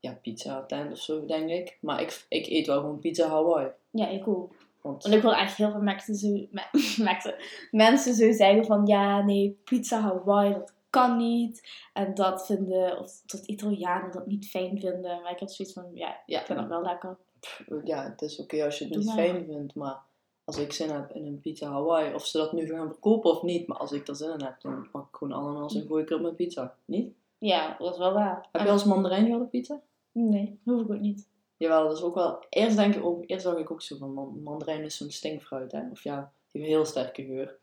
ja, 0.00 0.18
pizza 0.22 0.64
tent 0.66 0.92
of 0.92 0.98
zo, 0.98 1.26
denk 1.26 1.50
ik. 1.50 1.78
Maar 1.80 2.00
ik, 2.00 2.24
ik 2.28 2.46
eet 2.46 2.66
wel 2.66 2.80
gewoon 2.80 2.98
pizza 2.98 3.28
Hawaii. 3.28 3.68
Ja, 3.90 4.08
ik 4.08 4.28
ook. 4.28 4.54
Want 4.80 5.02
Want 5.02 5.14
ik 5.14 5.22
wil 5.22 5.34
echt 5.34 5.56
heel 5.56 5.70
veel 5.70 5.80
mensen 5.80 6.14
zo, 6.14 6.28
me- 6.50 6.68
mensen, 7.04 7.34
mensen 7.70 8.14
zo 8.14 8.32
zeggen 8.32 8.64
van 8.64 8.86
ja, 8.86 9.22
nee, 9.22 9.60
pizza 9.64 10.00
Hawaii, 10.00 10.52
dat 10.52 10.72
kan 10.90 11.16
niet. 11.16 11.68
En 11.92 12.14
dat 12.14 12.46
vinden, 12.46 12.98
of 12.98 13.22
dat 13.26 13.46
Italianen 13.46 14.12
dat 14.12 14.26
niet 14.26 14.48
fijn 14.48 14.80
vinden. 14.80 15.22
Maar 15.22 15.32
ik 15.32 15.38
had 15.38 15.52
zoiets 15.52 15.74
van, 15.74 15.86
ja, 15.94 16.20
ja, 16.26 16.40
ik 16.40 16.46
vind 16.46 16.58
dat 16.58 16.68
wel 16.68 16.82
lekker. 16.82 17.16
ja, 17.84 18.04
het 18.04 18.22
is 18.22 18.38
oké 18.40 18.64
als 18.64 18.78
je 18.78 18.84
het 18.84 18.92
Doe 18.92 19.02
niet 19.02 19.14
maar. 19.14 19.24
fijn 19.24 19.44
vindt, 19.44 19.74
maar 19.74 19.96
als 20.48 20.58
ik 20.58 20.72
zin 20.72 20.90
heb 20.90 21.10
in 21.10 21.26
een 21.26 21.40
pizza 21.40 21.70
Hawaii, 21.70 22.14
of 22.14 22.26
ze 22.26 22.38
dat 22.38 22.52
nu 22.52 22.66
gaan 22.66 22.88
verkopen 22.88 23.30
of 23.30 23.42
niet, 23.42 23.66
maar 23.66 23.76
als 23.76 23.92
ik 23.92 24.08
er 24.08 24.16
zin 24.16 24.32
in 24.32 24.44
heb, 24.44 24.60
dan 24.60 24.88
pak 24.92 25.08
ik 25.08 25.16
gewoon 25.16 25.38
ananas 25.38 25.74
en 25.74 25.86
gooi 25.86 26.02
ik 26.02 26.10
er 26.10 26.16
op 26.16 26.22
mijn 26.22 26.34
pizza. 26.34 26.74
Niet? 26.84 27.12
Ja, 27.38 27.76
dat 27.78 27.92
is 27.92 27.98
wel 27.98 28.12
waar. 28.12 28.48
Heb 28.52 28.62
je 28.62 28.66
al 28.68 28.72
eens 28.72 28.84
mandarijn 28.84 29.26
gehad 29.26 29.40
op 29.40 29.50
pizza? 29.50 29.80
Nee, 30.12 30.58
hoef 30.64 30.80
ik 30.80 30.90
ook 30.90 31.00
niet. 31.00 31.28
Jawel, 31.56 31.88
dat 31.88 31.96
is 31.96 32.02
ook 32.02 32.14
wel. 32.14 32.44
Eerst 32.48 32.76
denk 32.76 32.94
ik 32.94 33.04
ook, 33.04 33.24
eerst 33.26 33.44
dacht 33.44 33.58
ik 33.58 33.70
ook 33.70 33.82
zo 33.82 33.96
van 33.96 34.12
man, 34.12 34.40
mandarijn 34.42 34.84
is 34.84 34.96
zo'n 34.96 35.10
stinkfruit, 35.10 35.72
hè? 35.72 35.80
Of 35.90 36.02
ja, 36.02 36.16
die 36.16 36.60
heeft 36.60 36.64
een 36.64 36.76
heel 36.76 36.84
sterke 36.84 37.24
geur. 37.24 37.58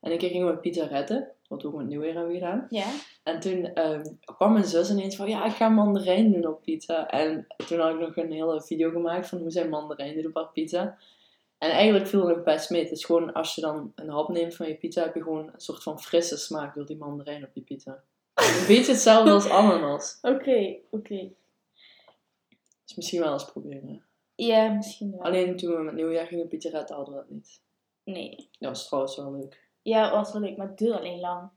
En 0.00 0.12
een 0.12 0.18
keer 0.18 0.30
gingen 0.30 0.46
we 0.46 0.56
pizza 0.56 0.86
redden, 0.86 1.28
wat 1.48 1.62
we 1.62 1.68
ook 1.68 1.74
met 1.74 1.86
nieuwjaar 1.86 2.14
hebben 2.14 2.34
gedaan. 2.34 2.66
Ja? 2.70 2.86
En 3.22 3.40
toen 3.40 3.64
ehm, 3.64 4.04
kwam 4.24 4.52
mijn 4.52 4.64
zus 4.64 4.90
ineens 4.90 5.16
van, 5.16 5.28
ja, 5.28 5.44
ik 5.44 5.52
ga 5.52 5.68
mandarijn 5.68 6.32
doen 6.32 6.46
op 6.46 6.62
pizza. 6.62 7.08
En 7.08 7.46
toen 7.66 7.78
had 7.78 7.94
ik 7.94 8.00
nog 8.00 8.16
een 8.16 8.32
hele 8.32 8.62
video 8.62 8.90
gemaakt 8.90 9.28
van 9.28 9.38
hoe 9.38 9.50
zij 9.50 9.68
mandarijn 9.68 10.14
doet 10.14 10.26
op 10.26 10.34
haar 10.34 10.52
pizza. 10.52 10.98
En 11.60 11.70
eigenlijk 11.70 12.06
viel 12.06 12.26
nog 12.26 12.42
best 12.42 12.70
mee. 12.70 12.82
Het 12.82 12.90
is 12.90 13.04
gewoon, 13.04 13.32
als 13.32 13.54
je 13.54 13.60
dan 13.60 13.92
een 13.94 14.08
hap 14.08 14.28
neemt 14.28 14.54
van 14.54 14.68
je 14.68 14.74
pizza, 14.74 15.02
heb 15.02 15.14
je 15.14 15.22
gewoon 15.22 15.50
een 15.52 15.60
soort 15.60 15.82
van 15.82 16.00
frisse 16.00 16.36
smaak 16.36 16.74
door 16.74 16.86
die 16.86 16.96
mandarijn 16.96 17.44
op 17.44 17.50
je 17.54 17.60
pizza. 17.60 18.02
Een 18.34 18.66
beetje 18.76 18.92
hetzelfde 18.92 19.30
als 19.30 19.48
ananas. 19.48 20.18
Oké, 20.22 20.76
oké. 20.90 21.32
Dus 22.84 22.94
misschien 22.94 23.20
wel 23.20 23.32
eens 23.32 23.44
proberen. 23.44 24.04
Ja, 24.34 24.72
misschien 24.72 25.10
wel. 25.10 25.22
Alleen 25.22 25.56
toen 25.56 25.76
we 25.76 25.82
met 25.82 25.94
nieuwjaar 25.94 26.26
gingen 26.26 26.48
pizza 26.48 26.70
redden, 26.70 26.96
hadden 26.96 27.14
we 27.14 27.20
dat 27.20 27.30
niet. 27.30 27.62
Nee. 28.04 28.48
Dat 28.58 28.70
was 28.70 28.86
trouwens 28.86 29.16
wel 29.16 29.32
leuk. 29.32 29.68
Ja, 29.82 30.02
het 30.04 30.12
was 30.12 30.32
wel 30.32 30.42
leuk, 30.42 30.56
maar 30.56 30.68
het 30.68 30.78
duurde 30.78 30.98
alleen 30.98 31.20
lang. 31.20 31.50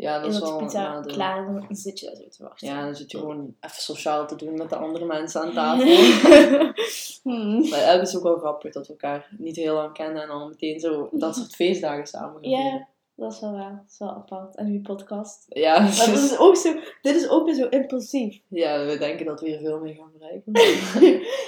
Ja, 0.00 0.14
dat 0.18 0.22
En 0.26 0.28
is 0.32 0.38
dat 0.38 0.44
de 0.48 0.54
wel 0.54 0.58
pizza 0.64 0.82
nadeel. 0.92 1.12
klaar 1.12 1.56
is, 1.56 1.66
dan 1.66 1.76
zit 1.76 2.00
je 2.00 2.06
daar 2.06 2.14
zo 2.16 2.28
te 2.28 2.42
wachten. 2.42 2.68
Ja, 2.68 2.84
dan 2.84 2.94
zit 2.96 3.10
je 3.10 3.18
gewoon 3.18 3.54
even 3.60 3.82
sociaal 3.82 4.26
te 4.26 4.36
doen 4.36 4.56
met 4.56 4.68
de 4.70 4.76
andere 4.76 5.04
mensen 5.04 5.40
aan 5.40 5.52
tafel. 5.52 5.86
Hmm. 7.22 7.68
Maar 7.68 7.92
het 7.92 8.08
is 8.08 8.16
ook 8.16 8.22
wel 8.22 8.38
grappig 8.38 8.72
dat 8.72 8.86
we 8.86 8.92
elkaar 8.92 9.28
niet 9.38 9.56
heel 9.56 9.74
lang 9.74 9.92
kennen 9.92 10.22
en 10.22 10.28
dan 10.28 10.48
meteen 10.48 10.80
zo 10.80 11.08
dat 11.12 11.36
soort 11.36 11.54
feestdagen 11.54 12.06
samen 12.06 12.40
gaan 12.42 12.50
Ja, 12.50 12.88
dat 13.14 13.32
is 13.32 13.40
wel 13.40 13.52
waar. 13.52 13.70
Dat 13.70 13.90
is 13.92 13.98
wel 13.98 14.08
apart. 14.10 14.56
En 14.56 14.66
uw 14.66 14.80
podcast. 14.80 15.44
Ja, 15.48 15.80
Maar 15.80 15.96
dat 16.06 16.08
is 16.18 16.38
ook 16.38 16.56
zo, 16.56 16.72
dit 17.02 17.14
is 17.16 17.28
ook 17.28 17.44
weer 17.44 17.54
zo 17.54 17.66
impulsief. 17.68 18.40
ja, 18.48 18.84
we 18.84 18.98
denken 18.98 19.26
dat 19.26 19.40
we 19.40 19.48
hier 19.48 19.58
veel 19.58 19.78
mee 19.80 19.94
gaan 19.94 20.10
bereiken. 20.18 20.52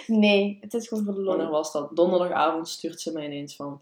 nee, 0.21 0.59
het 0.61 0.75
is 0.75 0.89
gewoon 0.89 1.05
Wanneer 1.05 1.25
lol. 1.25 1.51
was 1.51 1.73
dat? 1.73 1.97
Donderdagavond 1.97 2.69
stuurt 2.69 3.01
ze 3.01 3.13
mij 3.13 3.25
ineens 3.25 3.57
van... 3.57 3.81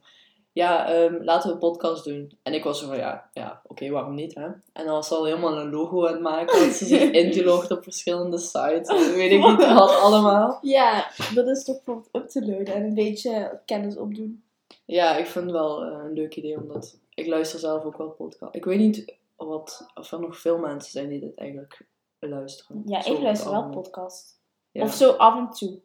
Ja, 0.52 0.86
ehm, 0.92 1.22
laten 1.22 1.48
we 1.48 1.54
een 1.54 1.60
podcast 1.60 2.04
doen. 2.04 2.38
En 2.42 2.54
ik 2.54 2.64
was 2.64 2.80
zo 2.80 2.86
van, 2.86 2.96
ja, 2.96 3.30
ja 3.32 3.62
oké, 3.66 3.90
waarom 3.90 4.14
niet, 4.14 4.34
hè? 4.34 4.44
En 4.44 4.84
dan 4.84 4.86
was 4.86 5.08
ze 5.08 5.14
al 5.14 5.24
helemaal 5.24 5.58
een 5.58 5.70
logo 5.70 6.06
aan 6.06 6.12
het 6.12 6.22
maken. 6.22 6.64
Had 6.64 6.74
ze 6.74 6.84
zich 6.84 7.10
ingelogd 7.22 7.70
op 7.70 7.82
verschillende 7.82 8.38
sites. 8.38 8.88
En 8.88 9.14
weet 9.14 9.30
ik 9.30 9.46
niet 9.46 9.72
wat 9.72 10.00
allemaal. 10.00 10.58
Ja, 10.62 11.10
dat 11.34 11.46
is 11.48 11.64
toch 11.64 11.80
voor 11.84 11.96
het 11.96 12.22
up 12.22 12.28
te 12.28 12.46
loaden 12.46 12.74
en 12.74 12.82
een 12.82 12.94
beetje 12.94 13.60
kennis 13.64 13.96
opdoen. 13.96 14.42
Ja, 14.84 15.16
ik 15.16 15.26
vind 15.26 15.44
het 15.44 15.54
wel 15.54 15.84
eh, 15.84 16.04
een 16.04 16.12
leuk 16.12 16.36
idee, 16.36 16.56
omdat 16.56 16.98
ik 17.14 17.26
luister 17.26 17.58
zelf 17.58 17.84
ook 17.84 17.96
wel 17.96 18.10
podcast. 18.10 18.54
Ik 18.54 18.64
weet 18.64 18.78
niet 18.78 19.14
wat, 19.36 19.86
of 19.94 20.12
er 20.12 20.20
nog 20.20 20.38
veel 20.38 20.58
mensen 20.58 20.92
zijn 20.92 21.08
die 21.08 21.20
dit 21.20 21.34
eigenlijk 21.34 21.86
luisteren. 22.18 22.82
Ja, 22.86 23.02
Zo 23.02 23.12
ik 23.12 23.20
luister 23.22 23.50
wel 23.50 23.68
podcast. 23.68 24.40
Ja. 24.70 24.82
Of 24.82 24.92
zo 24.92 25.10
af 25.10 25.38
en 25.38 25.50
toe. 25.50 25.78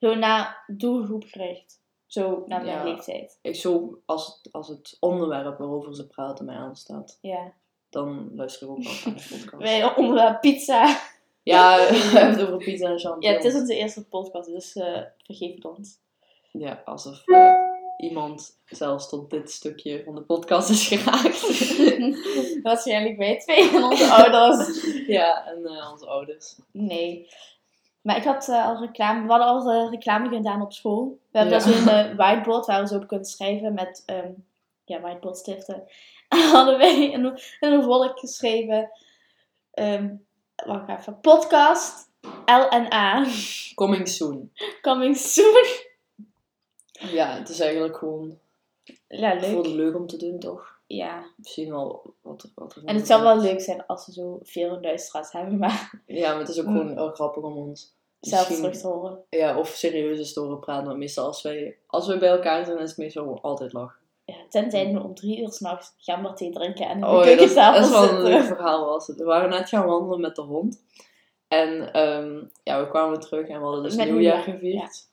Zo 0.00 0.14
naar 0.14 0.64
doelgroep 0.66 1.24
gericht. 1.26 1.80
Zo 2.10 2.44
naar 2.46 2.64
mijn 2.64 2.76
Ja. 2.76 2.84
leeftijd. 2.84 3.38
Ik 3.42 3.54
zo, 3.56 3.98
als 4.06 4.26
het, 4.26 4.52
als 4.52 4.68
het 4.68 4.96
onderwerp 5.00 5.58
waarover 5.58 5.94
ze 5.94 6.06
praten 6.06 6.44
mij 6.44 6.54
aanstaat, 6.56 7.18
Ja. 7.20 7.52
dan 7.90 8.30
luister 8.34 8.66
ik 8.66 8.72
ook 8.72 8.82
wel 8.82 8.92
naar 9.04 9.14
de 9.14 9.26
podcast. 9.30 9.62
Wij 9.68 9.94
onderwerp 9.96 10.40
pizza. 10.40 11.00
Ja, 11.42 11.76
we 11.88 11.94
hebben 11.96 12.38
het 12.38 12.48
over 12.48 12.64
pizza 12.64 12.88
en 12.88 12.98
champagne. 12.98 13.26
Ja, 13.28 13.32
het 13.34 13.44
is 13.44 13.54
onze 13.54 13.74
eerste 13.74 14.04
podcast, 14.08 14.48
dus 14.52 14.76
eh, 14.76 15.00
vergeef 15.24 15.54
het 15.54 15.64
ons. 15.64 15.98
Ja, 16.52 16.82
alsof 16.84 17.22
eh, 17.26 17.52
iemand 17.98 18.58
zelfs 18.66 19.08
tot 19.08 19.30
dit 19.30 19.50
stukje 19.50 20.04
van 20.04 20.14
de 20.14 20.22
podcast 20.22 20.70
is 20.70 20.88
geraakt. 20.88 21.40
Waarschijnlijk 22.62 23.16
wij 23.16 23.38
twee 23.38 23.70
en 23.70 23.82
onze 23.84 24.04
ouders. 24.10 24.86
ja, 25.06 25.46
en 25.46 25.66
eh, 25.66 25.90
onze 25.92 26.06
ouders. 26.06 26.56
Nee. 26.72 27.28
Maar 28.00 28.16
ik 28.16 28.24
had 28.24 28.48
eh, 28.48 28.66
al 28.66 28.80
reclame, 28.80 29.22
we 29.22 29.28
hadden 29.32 29.48
al 29.48 29.70
eh, 29.84 29.90
reclame 29.90 30.28
gedaan 30.36 30.62
op 30.62 30.72
school. 30.72 31.18
We 31.30 31.38
hebben 31.38 31.58
Ja. 31.58 31.64
daar 31.64 31.74
zo'n 31.74 31.88
eh, 31.88 32.16
whiteboard 32.16 32.66
waar 32.66 32.80
we 32.80 32.88
zo 32.88 32.96
op 32.96 33.06
kunnen 33.06 33.26
schrijven 33.26 33.74
met 33.74 34.02
ehm 34.06 34.30
ja, 34.84 35.00
whiteboard 35.00 35.36
stiften. 35.36 35.82
En 36.28 36.38
hadden 36.38 36.78
wij 36.78 37.10
in, 37.10 37.24
een- 37.24 37.38
in 37.60 37.72
een 37.72 37.82
volk 37.82 38.18
geschreven, 38.18 38.90
ehm 39.70 40.14
wacht 40.66 40.88
even, 40.88 41.20
podcast 41.20 42.10
LNA, 42.46 43.26
Coming 43.74 44.08
soon. 44.08 44.52
coming 44.82 45.16
soon. 45.16 45.64
Ja, 46.92 47.34
het 47.38 47.48
is 47.48 47.60
eigenlijk 47.60 47.96
gewoon 47.96 48.38
Ja, 49.08 49.38
voor 49.40 49.48
leuk. 49.50 49.62
de 49.62 49.74
leuk 49.74 49.94
om 49.96 50.06
te 50.06 50.16
doen, 50.16 50.38
toch? 50.38 50.79
Ja. 50.96 51.24
Misschien 51.36 51.70
wel 51.70 52.14
wat 52.22 52.50
wat 52.54 52.76
er 52.76 52.84
En 52.84 52.94
het 52.94 53.06
zou 53.06 53.22
wel 53.22 53.40
leuk 53.40 53.60
zijn 53.60 53.86
als 53.86 54.06
we 54.06 54.12
zo 54.12 54.38
veel 54.42 54.80
luisteraars 54.80 55.32
hebben, 55.32 55.58
maar 55.58 56.02
Ja, 56.06 56.30
maar 56.30 56.40
het 56.40 56.48
is 56.48 56.58
ook 56.58 56.66
gewoon 56.66 56.92
heel 56.92 57.10
grappig 57.10 57.42
om 57.42 57.56
ons 57.56 57.94
zelf 58.20 58.46
terug 58.46 58.76
te 58.76 58.86
horen. 58.86 59.24
Ja, 59.28 59.58
of 59.58 59.68
serieuze 59.68 60.24
storen 60.24 60.58
praten. 60.58 60.86
Want 60.86 60.98
meestal 60.98 61.26
als 61.26 61.42
wij, 61.42 61.78
als 61.86 62.06
wij 62.06 62.18
bij 62.18 62.28
elkaar 62.28 62.64
zijn, 62.64 62.78
is 62.78 62.88
het 62.88 62.98
meestal 62.98 63.40
altijd 63.40 63.72
lachen. 63.72 63.98
Ja, 64.24 64.36
tenzij 64.48 64.92
we 64.92 65.02
om 65.02 65.14
drie 65.14 65.40
uur 65.40 65.52
s'nachts 65.52 65.94
gamberthee 65.98 66.50
drinken 66.50 66.86
en 66.86 66.94
in 66.94 67.00
de 67.00 67.06
Oh 67.06 67.24
ja, 67.24 67.36
dat, 67.36 67.54
dat 67.54 67.84
is 67.84 67.90
wel 67.90 68.08
een 68.08 68.22
leuk 68.22 68.44
verhaal 68.44 68.84
was 68.84 69.06
het. 69.06 69.16
We 69.16 69.24
waren 69.24 69.50
net 69.50 69.68
gaan 69.68 69.86
wandelen 69.86 70.20
met 70.20 70.36
de 70.36 70.42
hond. 70.42 70.82
En 71.48 71.92
ehm, 71.92 72.44
ja, 72.62 72.80
we 72.80 72.88
kwamen 72.88 73.20
terug 73.20 73.48
en 73.48 73.58
we 73.58 73.64
hadden 73.64 73.82
dus 73.82 73.96
Met 73.96 74.10
nieuwjaar 74.10 74.46
nieuwjaar, 74.46 74.58
gevierd. 74.58 75.09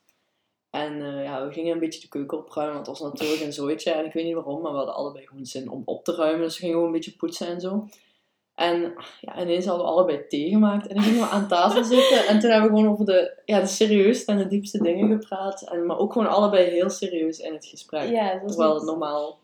En 0.70 1.02
eh, 1.02 1.24
ja, 1.24 1.46
we 1.46 1.52
gingen 1.52 1.72
een 1.72 1.78
beetje 1.78 2.00
de 2.00 2.08
keuken 2.08 2.38
opruimen, 2.38 2.74
want 2.74 2.86
het 2.86 2.98
was 2.98 3.12
natuurlijk 3.12 3.40
een 3.42 3.52
zooitje. 3.52 3.90
En 3.90 4.04
ik 4.04 4.12
weet 4.12 4.24
niet 4.24 4.34
waarom, 4.34 4.60
maar 4.62 4.70
we 4.70 4.76
hadden 4.76 4.94
allebei 4.94 5.26
gewoon 5.26 5.44
zin 5.46 5.70
om 5.70 5.82
op 5.84 6.04
te 6.04 6.14
ruimen. 6.14 6.40
Dus 6.42 6.52
we 6.54 6.58
gingen 6.58 6.74
gewoon 6.74 6.88
een 6.88 6.94
beetje 6.94 7.16
poetsen 7.16 7.46
en 7.46 7.60
zo. 7.60 7.88
En 8.54 8.94
ja, 9.20 9.40
ineens 9.40 9.66
hadden 9.66 9.84
we 9.86 9.90
allebei 9.92 10.26
thee 10.26 10.48
gemaakt. 10.48 10.86
En 10.86 10.94
dan 10.94 11.04
gingen 11.04 11.20
we 11.20 11.28
aan 11.28 11.48
tafel 11.48 11.84
zitten. 11.94 12.26
En 12.26 12.38
toen 12.38 12.50
hebben 12.50 12.70
we 12.70 12.76
gewoon 12.76 12.92
over 12.92 13.04
de, 13.04 13.42
ja, 13.44 13.60
de 13.60 13.66
serieusste 13.66 14.32
en 14.32 14.38
de 14.38 14.46
diepste 14.46 14.82
dingen 14.82 15.08
gepraat. 15.20 15.62
En, 15.62 15.86
maar 15.86 15.98
ook 15.98 16.12
gewoon 16.12 16.28
allebei 16.28 16.64
heel 16.70 16.90
serieus 16.90 17.38
in 17.38 17.52
het 17.52 17.66
gesprek. 17.66 18.08
Ja, 18.10 18.38
Terwijl 18.46 18.70
het 18.74 18.82
niet- 18.82 18.90
normaal... 18.90 19.38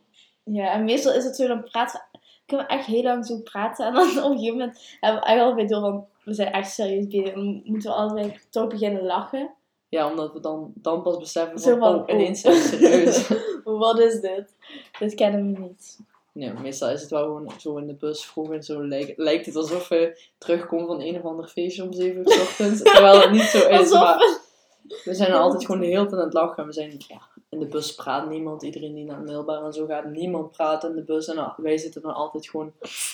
Ja, 0.44 0.72
en 0.72 0.84
meestal 0.84 1.12
is 1.14 1.24
het 1.24 1.36
zo, 1.36 1.46
dan 1.46 1.62
praten 1.62 2.02
kunnen 2.46 2.66
we 2.66 2.72
echt 2.72 2.86
heel 2.86 3.02
lang 3.02 3.26
zo 3.26 3.40
praten. 3.40 3.86
En 3.86 3.94
dan 3.94 4.02
op 4.24 4.30
een 4.30 4.36
gegeven 4.38 4.58
moment 4.58 4.96
hebben 5.00 5.20
we 5.20 5.26
eigenlijk 5.26 5.58
alweer 5.58 5.68
door 5.68 5.80
van, 5.80 6.06
we 6.24 6.34
zijn 6.34 6.52
echt 6.52 6.70
serieus 6.72 7.06
bezig. 7.06 7.28
En 7.28 7.34
dan 7.34 7.62
moeten 7.64 7.90
we 7.90 7.96
allebei 7.96 8.38
toch 8.50 8.66
beginnen 8.68 9.02
lachen. 9.02 9.50
Ja, 9.94 10.10
omdat 10.10 10.32
we 10.32 10.40
dan, 10.40 10.72
dan 10.74 11.02
pas 11.02 11.16
beseffen 11.18 11.60
van, 11.60 11.78
van, 11.78 11.94
oh, 12.00 12.08
ineens 12.08 12.40
zijn 12.40 12.54
we 12.54 12.60
serieus. 12.60 13.28
Wat 13.64 13.98
is 13.98 14.20
dit? 14.20 14.54
Dit 14.98 15.14
kennen 15.14 15.52
we 15.52 15.58
niet. 15.58 15.98
Ja, 16.32 16.52
meestal 16.60 16.90
is 16.90 17.00
het 17.00 17.10
wel 17.10 17.22
gewoon 17.22 17.50
zo 17.58 17.76
in 17.76 17.86
de 17.86 17.94
bus 17.94 18.24
vroeg 18.26 18.52
en 18.52 18.62
zo 18.62 18.86
lijkt, 18.86 19.18
lijkt 19.18 19.46
het 19.46 19.56
alsof 19.56 19.88
we 19.88 20.20
terugkomen 20.38 20.86
van 20.86 21.00
een 21.00 21.16
of 21.16 21.24
ander 21.24 21.48
feestje 21.48 21.82
om 21.82 21.92
7 21.92 22.18
uur 22.18 22.28
's 22.30 22.40
ochtends. 22.40 22.82
Terwijl 22.82 23.20
het 23.20 23.30
niet 23.30 23.42
zo 23.42 23.58
is. 23.68 23.78
Alsof 23.78 24.00
Maar 24.00 24.38
we- 25.04 25.14
zijn 25.14 25.32
altijd 25.32 25.64
gewoon 25.64 25.80
de 25.80 25.86
hele 25.86 26.06
tijd 26.06 26.12
aan 26.20 26.24
het 26.24 26.32
lachen. 26.32 26.56
En 26.56 26.66
we 26.66 26.72
zijn, 26.72 26.94
ja, 27.08 27.20
in 27.48 27.58
de 27.58 27.66
bus 27.66 27.94
praat 27.94 28.28
niemand. 28.28 28.62
Iedereen 28.62 28.94
die 28.94 29.04
naar 29.04 29.16
het 29.16 29.24
middelbaar 29.24 29.64
en 29.64 29.72
zo 29.72 29.86
gaat, 29.86 30.04
niemand 30.04 30.50
praat 30.50 30.84
in 30.84 30.94
de 30.94 31.02
bus. 31.04 31.26
En 31.28 31.54
wij 31.56 31.78
zitten 31.78 32.02
dan 32.02 32.14
altijd 32.14 32.48
gewoon 32.48 32.72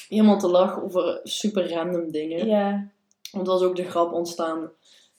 helemaal 0.08 0.38
te 0.38 0.48
lachen 0.48 0.82
over 0.82 1.20
super 1.22 1.70
random 1.72 2.10
dingen. 2.10 2.46
Ja. 2.46 2.88
Want 3.32 3.46
er 3.46 3.52
was 3.52 3.62
ook 3.62 3.76
de 3.76 3.84
grap 3.90 4.12
ontstaan 4.12 4.70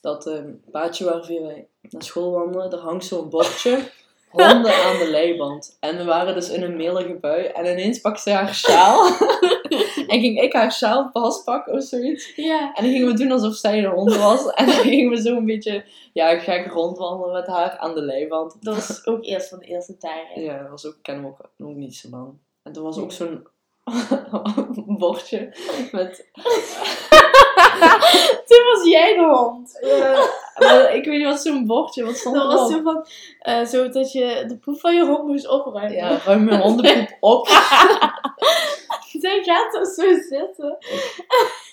dat 0.02 0.28
eh, 0.28 0.36
een 0.36 0.64
paadje 0.72 1.06
waar 1.06 1.26
wij 1.28 1.68
naar 1.82 2.04
school 2.04 2.32
wandelen, 2.32 2.70
daar 2.70 2.80
hangt 2.80 3.06
zo'n 3.06 3.30
bordje. 3.30 3.80
Honden 4.32 4.74
aan 4.74 4.98
de 4.98 5.08
leiband. 5.10 5.78
En 5.80 5.98
we 5.98 6.04
waren 6.04 6.34
dus 6.34 6.50
in 6.50 6.64
een 6.64 6.76
melige 6.76 7.14
bui. 7.14 7.46
En 7.46 7.66
ineens 7.66 8.02
pakte 8.02 8.22
ze 8.22 8.32
haar 8.32 8.56
sjaal. 8.56 9.06
en 10.08 10.20
ging 10.20 10.42
ik 10.42 10.54
haar 10.54 10.72
sjaal 10.72 11.10
vastpakken 11.14 11.74
of 11.74 11.84
zoiets. 11.84 12.36
Ja. 12.36 12.74
En 12.74 12.84
dan 12.84 12.94
gingen 12.94 13.08
we 13.08 13.14
doen 13.14 13.32
alsof 13.32 13.56
zij 13.56 13.82
de 13.82 13.88
hond 13.88 14.16
was. 14.16 14.46
En 14.54 14.66
dan 14.66 14.76
gingen 14.76 15.10
we 15.10 15.22
zo 15.22 15.36
een 15.36 15.46
beetje 15.46 15.86
ja, 16.14 16.40
gek 16.40 16.72
rondwandelen 16.72 17.34
met 17.34 17.48
haar 17.48 17.78
aan 17.78 17.96
de 17.96 18.02
leiband. 18.02 18.58
Dat 18.60 18.76
was 18.76 19.06
ook 19.08 19.24
eerst 19.24 19.50
van 19.50 19.60
de 19.60 19.66
eerste 19.66 19.96
dagen. 20.00 20.42
Ja, 20.42 20.62
dat 20.62 20.70
was 20.70 20.86
ook, 20.86 20.98
kennen 21.02 21.24
we 21.24 21.30
ook 21.30 21.50
nog 21.56 21.76
niet 21.76 21.96
zo 21.96 22.10
lang. 22.10 22.34
En 22.64 22.72
toen 22.72 22.84
was 22.84 22.98
ook 22.98 23.12
zo'n 23.12 23.48
bordje 25.00 25.54
met... 25.92 26.30
Toen 28.48 28.64
was 28.74 28.84
jij 28.84 29.16
de 29.16 29.26
hond. 29.34 29.80
Maar 30.60 30.96
ik 30.96 31.06
weet 31.06 31.18
niet 31.18 31.28
wat 31.28 31.42
zo'n 31.42 31.66
bordje, 31.66 32.06
wat 32.06 32.18
stond 32.18 32.36
Dat 32.36 32.54
was 32.54 32.72
zo 32.72 32.82
van, 32.82 33.06
eh, 33.40 33.66
zo 33.66 33.90
dat 33.90 34.12
je 34.12 34.44
de 34.48 34.58
poep 34.58 34.80
van 34.80 34.96
je 34.96 35.06
hond 35.06 35.28
moest 35.28 35.48
opruimen. 35.48 35.98
Ja, 35.98 36.18
ruim 36.26 36.44
mijn 36.44 36.62
hondenpoep 36.62 37.18
op. 37.34 37.48
Zij 39.20 39.44
gaat 39.44 39.76
er 39.76 39.86
zo 39.86 40.14
zitten. 40.30 40.78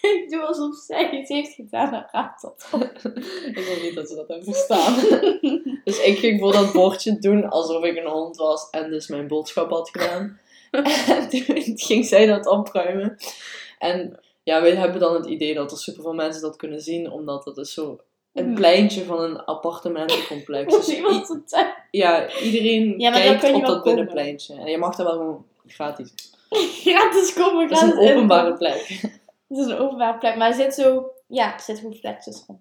ik 0.01 0.27
doe 0.31 0.41
alsof 0.41 0.77
zij 0.77 1.11
iets 1.11 1.31
heeft 1.31 1.55
gedaan 1.55 1.95
en 1.95 2.07
gaat 2.11 2.41
dat 2.41 2.69
op. 2.73 2.83
ik 3.47 3.59
wil 3.59 3.83
niet 3.83 3.95
dat 3.95 4.09
ze 4.09 4.15
dat 4.15 4.29
hebben 4.29 4.55
verstaan. 4.55 4.95
dus 5.85 6.03
ik 6.03 6.19
ging 6.19 6.41
voor 6.41 6.53
dat 6.53 6.73
bordje 6.73 7.19
doen 7.19 7.49
alsof 7.49 7.85
ik 7.85 7.97
een 7.97 8.11
hond 8.11 8.37
was 8.37 8.71
en 8.71 8.91
dus 8.91 9.09
mijn 9.09 9.29
boodschap 9.29 9.71
had 9.71 9.91
gedaan. 9.91 10.41
en 10.71 11.29
toen 11.29 11.63
ging 11.75 12.07
zij 12.07 12.27
dat 12.27 12.47
opruimen. 12.47 13.17
En 13.79 14.21
ja, 14.49 14.63
wij 14.63 14.75
hebben 14.75 15.01
dan 15.01 15.15
het 15.15 15.27
idee 15.27 15.55
dat 15.55 15.71
er 15.71 15.79
superveel 15.79 16.15
mensen 16.15 16.43
dat 16.43 16.57
kunnen 16.57 16.81
zien, 16.81 17.11
omdat 17.11 17.45
het 17.45 17.57
is 17.57 17.73
zo 17.73 18.01
een 18.33 18.45
Hmm. 18.45 18.55
pleintje 18.55 19.05
van 19.05 19.21
een 19.21 19.45
appartementencomplex. 19.45 20.75
Dus 20.77 20.89
Iemand 20.97 21.49
tuin. 21.49 21.75
ja, 21.91 22.33
iedereen 22.43 22.99
Ja, 22.99 23.11
kijkt 23.13 23.53
op 23.55 23.67
dat 23.67 23.83
binnenpleintje. 23.83 24.55
En 24.55 24.71
je 24.71 24.79
mag 24.79 24.97
daar 24.97 25.07
wel 25.07 25.17
gewoon 25.17 25.45
gratis. 25.67 26.13
Gratis 26.85 27.33
komen. 27.33 27.63
Het 27.63 27.71
is 27.73 27.81
een 27.83 27.91
gratis 27.91 28.11
openbare 28.15 28.55
plek. 28.57 28.87
Het 29.49 29.59
is 29.59 29.67
een 29.67 29.79
openbare 29.79 30.19
plek. 30.19 30.37
Maar 30.37 30.49
er 30.49 30.55
zit 30.55 30.75
zo... 30.75 31.11
Ja, 31.27 31.53
er 31.55 31.61
zitten 31.61 31.85
gewoon 31.85 32.01
plekjes 32.01 32.45
rond. 32.47 32.61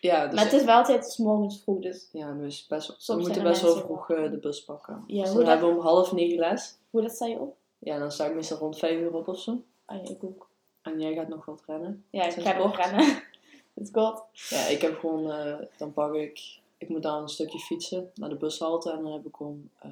Ja, 0.00 0.26
dus 0.26 0.34
maar 0.34 0.44
het 0.44 0.52
is 0.52 0.64
wel 0.64 0.74
altijd 0.76 1.04
's 1.06 1.16
morgens 1.16 1.60
vroeg, 1.62 1.80
dus 1.80 2.08
Ja, 2.12 2.32
dus 2.32 2.66
best, 2.66 3.06
we 3.06 3.16
moeten 3.16 3.42
best 3.42 3.62
wel 3.62 3.76
vroeg 3.76 4.10
eh, 4.10 4.30
de 4.30 4.38
bus 4.38 4.64
pakken. 4.64 5.04
Ja, 5.06 5.20
dus 5.22 5.28
dan 5.32 5.38
dat- 5.38 5.46
hebben 5.48 5.68
we 5.68 5.74
om 5.74 5.80
half 5.80 6.12
negen 6.12 6.38
les. 6.38 6.74
hoe 6.90 7.02
dat 7.02 7.10
sta 7.12 7.26
je 7.26 7.38
op? 7.38 7.56
Ja, 7.78 7.98
dan 7.98 8.10
sta 8.12 8.24
ik 8.26 8.34
meestal 8.34 8.58
rond 8.58 8.78
vijf 8.78 9.00
uur 9.00 9.14
op 9.14 9.28
of 9.28 9.40
zo. 9.40 9.62
Ah 9.84 9.96
ja, 10.04 10.10
ik 10.10 10.24
ook. 10.24 10.47
En 10.92 11.00
jij 11.00 11.14
gaat 11.14 11.28
nog 11.28 11.44
wat 11.44 11.62
rennen. 11.66 12.04
Ja, 12.10 12.24
ik 12.24 12.32
ga 12.32 12.52
nog 12.52 12.76
kort. 12.76 12.86
rennen. 12.86 13.22
Het 13.74 13.88
god. 13.92 14.24
Ja, 14.48 14.66
ik 14.66 14.82
heb 14.82 14.98
gewoon, 14.98 15.30
eh, 15.30 15.56
dan 15.76 15.92
pak 15.92 16.14
ik, 16.14 16.58
ik 16.78 16.88
moet 16.88 17.02
dan 17.02 17.22
een 17.22 17.28
stukje 17.28 17.58
fietsen 17.58 18.10
naar 18.14 18.28
de 18.28 18.36
bushalte. 18.36 18.90
En 18.90 19.02
dan 19.02 19.12
heb 19.12 19.26
ik 19.26 19.40
om 19.40 19.70
eh 19.78 19.90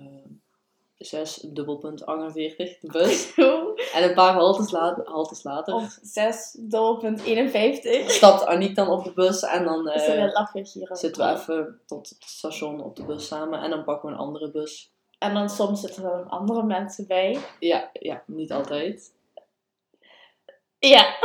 6 0.99 1.35
dubbelpunt 1.49 2.07
48 2.07 2.79
de 2.79 2.89
bus. 2.93 3.35
en 3.95 4.09
een 4.09 4.15
paar 4.15 4.33
haltes 4.33 4.71
later, 4.71 5.09
haltes 5.09 5.43
later 5.43 5.75
Op 5.75 5.89
6, 6.03 6.57
doelpunt 6.59 7.23
51. 7.23 8.11
stapt 8.11 8.47
Aniek 8.47 8.75
dan 8.75 8.89
op 8.89 9.05
de 9.05 9.13
bus. 9.13 9.43
En 9.43 9.65
dan 9.65 9.89
ook. 9.89 10.61
zitten 10.97 11.27
we 11.27 11.33
even 11.33 11.81
tot 11.87 12.09
het 12.09 12.25
station 12.25 12.83
op 12.83 12.97
de 12.97 13.05
bus 13.05 13.27
samen. 13.27 13.63
En 13.63 13.71
dan 13.71 13.85
pakken 13.85 14.09
we 14.09 14.15
een 14.15 14.21
andere 14.21 14.51
bus. 14.51 14.91
En 15.19 15.35
dan 15.35 15.49
soms 15.49 15.81
zitten 15.81 16.05
er 16.05 16.11
dan 16.11 16.29
andere 16.29 16.63
mensen 16.63 17.07
bij. 17.07 17.39
Ja, 17.61 17.91
ja 17.93 18.23
niet 18.27 18.53
altijd. 18.53 19.13
Ja. 20.89 21.17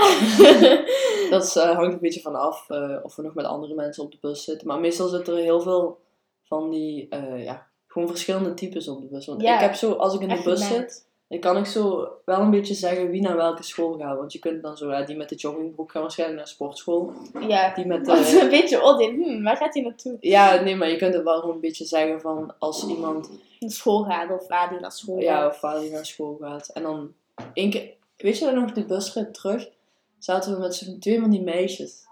Dat 1.30 1.44
is, 1.44 1.56
eh, 1.56 1.76
hangt 1.76 1.94
een 1.94 2.00
beetje 2.00 2.22
van 2.22 2.36
af 2.36 2.70
eh, 2.70 2.98
of 3.04 3.16
we 3.16 3.22
nog 3.22 3.34
met 3.34 3.46
andere 3.46 3.74
mensen 3.74 4.04
op 4.04 4.12
de 4.12 4.18
bus 4.22 4.44
zitten. 4.44 4.68
Maar 4.68 4.80
meestal 4.80 5.08
zitten 5.08 5.34
er 5.36 5.44
heel 5.44 5.62
veel 5.62 6.00
van 6.44 6.70
die, 6.70 7.08
eh, 7.10 7.44
ja, 7.44 7.68
gewoon 7.88 8.08
verschillende 8.08 8.54
types 8.54 8.88
op 8.88 9.02
de 9.02 9.08
bus. 9.08 9.26
Want 9.26 9.42
Ja, 9.42 9.56
ik 9.56 9.62
heb 9.62 9.74
zo, 9.74 9.92
als 9.92 10.14
ik 10.14 10.22
in 10.22 10.28
de 10.28 10.42
bus 10.44 10.68
zit, 10.68 11.06
dan 11.28 11.40
kan 11.40 11.58
ik 11.58 11.66
zo 11.66 12.10
wel 12.26 12.40
een 12.40 12.52
beetje 12.52 12.74
zeggen 12.74 13.10
wie 13.10 13.22
naar 13.22 13.36
welke 13.36 13.64
school 13.64 13.98
gaat. 13.98 14.18
Want 14.18 14.34
je 14.34 14.40
kunt 14.40 14.62
dan 14.62 14.78
zo, 14.78 14.90
ja, 14.92 15.04
die 15.04 15.16
met 15.16 15.30
de 15.30 15.36
joggingbroek 15.36 15.92
gaan 15.92 16.02
waarschijnlijk 16.02 16.40
naar 16.40 16.50
sportschool. 16.50 17.14
Ja. 17.48 17.74
Die 17.74 17.86
met 17.86 18.06
Dat 18.06 18.18
is 18.18 18.34
een 18.34 18.50
beetje 18.50 18.84
oordeel. 18.84 19.10
Hm, 19.10 19.44
waar 19.44 19.58
gaat 19.58 19.74
hij 19.74 19.84
naartoe? 19.84 20.18
Ja, 20.20 20.62
nee, 20.62 20.76
maar 20.76 20.90
je 20.90 20.96
kunt 20.98 21.14
het 21.14 21.24
wel 21.24 21.40
gewoon 21.40 21.56
een 21.56 21.62
beetje 21.62 21.86
zeggen 21.86 22.22
van 22.22 22.54
als 22.60 22.88
iemand, 22.88 23.30
Naar 23.60 23.70
school 23.70 24.04
gaat 24.04 24.32
of 24.32 24.48
waar 24.48 24.70
die 24.70 24.80
naar 24.80 24.92
school 24.92 25.20
ja, 25.20 25.42
gaat. 25.42 25.54
of 25.54 25.62
waar 25.62 25.80
die 25.80 25.92
naar 25.92 26.06
school 26.06 26.38
gaat. 26.42 26.68
En 26.68 26.84
dan, 26.84 27.14
één 27.54 27.70
keer, 27.70 27.94
weet 28.22 28.38
je 28.38 28.52
nog, 28.52 28.72
de 28.72 28.86
busrit 28.86 29.34
terug, 29.34 29.70
zaten 30.18 30.54
we 30.54 30.60
met 30.60 30.76
zo'n 30.76 31.00
twee 31.00 31.20
van 31.20 31.30
die 31.30 31.42
meisjes. 31.42 32.08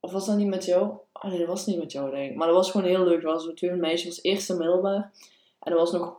Of 0.00 0.12
was 0.12 0.26
dat 0.26 0.36
niet 0.36 0.48
met 0.48 0.64
jou? 0.64 0.92
Oh 1.12 1.30
nee, 1.30 1.38
dat 1.38 1.46
was 1.46 1.66
niet 1.66 1.78
met 1.78 1.92
jou, 1.92 2.10
denk 2.10 2.30
ik. 2.30 2.36
Maar 2.36 2.46
dat 2.46 2.56
was 2.56 2.70
gewoon 2.70 2.86
heel 2.86 3.04
leuk. 3.04 3.22
Er 3.22 3.32
was 3.32 3.50
twee 3.54 3.70
meisjes, 3.70 4.08
was 4.08 4.22
eerste 4.22 4.56
middelbaar. 4.56 5.12
En 5.60 5.72
dat 5.72 5.78
was 5.80 5.92
nog 5.92 6.16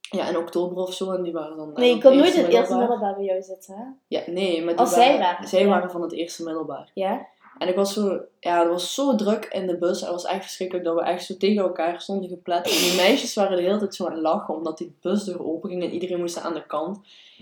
ja, 0.00 0.28
in 0.28 0.36
oktober 0.36 0.76
of 0.76 0.94
zo. 0.94 1.12
En 1.12 1.22
die 1.22 1.32
waren 1.32 1.56
dan. 1.56 1.72
Nee, 1.72 1.94
ik 1.94 2.00
kon 2.00 2.16
nooit 2.16 2.34
in 2.34 2.44
het 2.44 2.52
eerste 2.52 2.76
middelbaar 2.76 3.14
bij 3.14 3.24
jou 3.24 3.42
zitten, 3.42 3.74
hè? 3.74 3.84
Ja, 4.06 4.22
nee, 4.26 4.62
maar 4.62 4.72
die 4.72 4.80
Als 4.80 4.92
zij 4.92 5.06
waren, 5.06 5.20
waren, 5.20 5.48
zij 5.48 5.60
ja. 5.60 5.68
waren 5.68 5.90
van 5.90 6.02
het 6.02 6.12
eerste 6.12 6.44
middelbaar. 6.44 6.90
Ja? 6.94 7.26
En 7.58 7.68
ik 7.68 7.74
was 7.74 7.92
zo, 7.92 8.20
ja, 8.40 8.60
het 8.60 8.68
was 8.68 8.94
zo 8.94 9.14
druk 9.14 9.44
in 9.44 9.66
de 9.66 9.76
bus. 9.76 10.00
Het 10.00 10.10
was 10.10 10.24
echt 10.24 10.42
verschrikkelijk 10.42 10.84
dat 10.86 10.94
we 10.94 11.02
echt 11.02 11.24
zo 11.24 11.36
tegen 11.36 11.62
elkaar 11.62 12.00
stonden 12.00 12.28
geplet. 12.28 12.66
En 12.66 12.70
die 12.70 12.96
meisjes 12.96 13.34
waren 13.34 13.56
de 13.56 13.62
hele 13.62 13.78
tijd 13.78 13.94
zo 13.94 14.06
aan 14.06 14.12
het 14.12 14.22
lachen, 14.22 14.54
omdat 14.54 14.78
die 14.78 14.94
busdeur 15.00 15.46
open 15.46 15.70
ging 15.70 15.82
en 15.82 15.90
iedereen 15.90 16.20
moest 16.20 16.40
aan 16.40 16.54
de 16.54 16.66
kant. 16.66 16.98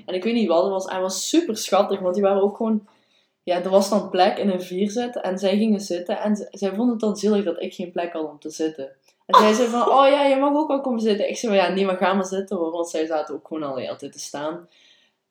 En 0.07 0.14
ik 0.14 0.25
weet 0.25 0.35
niet 0.35 0.48
wat 0.48 0.62
het 0.62 0.72
was. 0.72 0.87
En 0.87 0.92
het 0.92 1.03
was 1.03 1.29
super 1.29 1.57
schattig, 1.57 2.01
want 2.01 2.14
die 2.14 2.22
waren 2.22 2.42
ook 2.42 2.57
gewoon, 2.57 2.87
ja, 3.42 3.62
er 3.62 3.70
was 3.70 3.90
dan 3.90 4.11
plek 4.11 4.38
in 4.38 4.51
een 4.51 4.62
vierzet 4.62 5.20
en 5.20 5.38
zij 5.38 5.57
gingen 5.57 5.81
zitten. 5.81 6.18
En 6.18 6.48
zij 6.51 6.68
vonden 6.68 6.90
het 6.90 7.01
dan 7.01 7.16
zielig 7.16 7.44
dat 7.44 7.62
ik 7.62 7.75
geen 7.75 7.92
plek 7.92 8.12
had 8.12 8.31
om 8.31 8.38
te 8.38 8.51
zitten. 8.51 8.90
En 9.27 9.40
zij 9.40 9.53
zei 9.53 9.68
van, 9.68 9.88
oh 9.88 10.07
ja, 10.09 10.25
je 10.25 10.37
mag 10.37 10.55
ook 10.55 10.68
wel 10.68 10.81
komen 10.81 11.01
zitten. 11.01 11.29
Ik 11.29 11.37
zei 11.37 11.55
ja, 11.55 11.68
nee, 11.68 11.85
maar 11.85 11.96
ga 11.96 12.14
maar 12.14 12.25
zitten 12.25 12.57
hoor, 12.57 12.70
want 12.70 12.88
zij 12.88 13.07
zaten 13.07 13.35
ook 13.35 13.46
gewoon 13.46 13.62
al 13.62 13.75
de 13.75 13.81
hele 13.81 13.96
tijd 13.96 14.12
te 14.12 14.18
staan. 14.18 14.68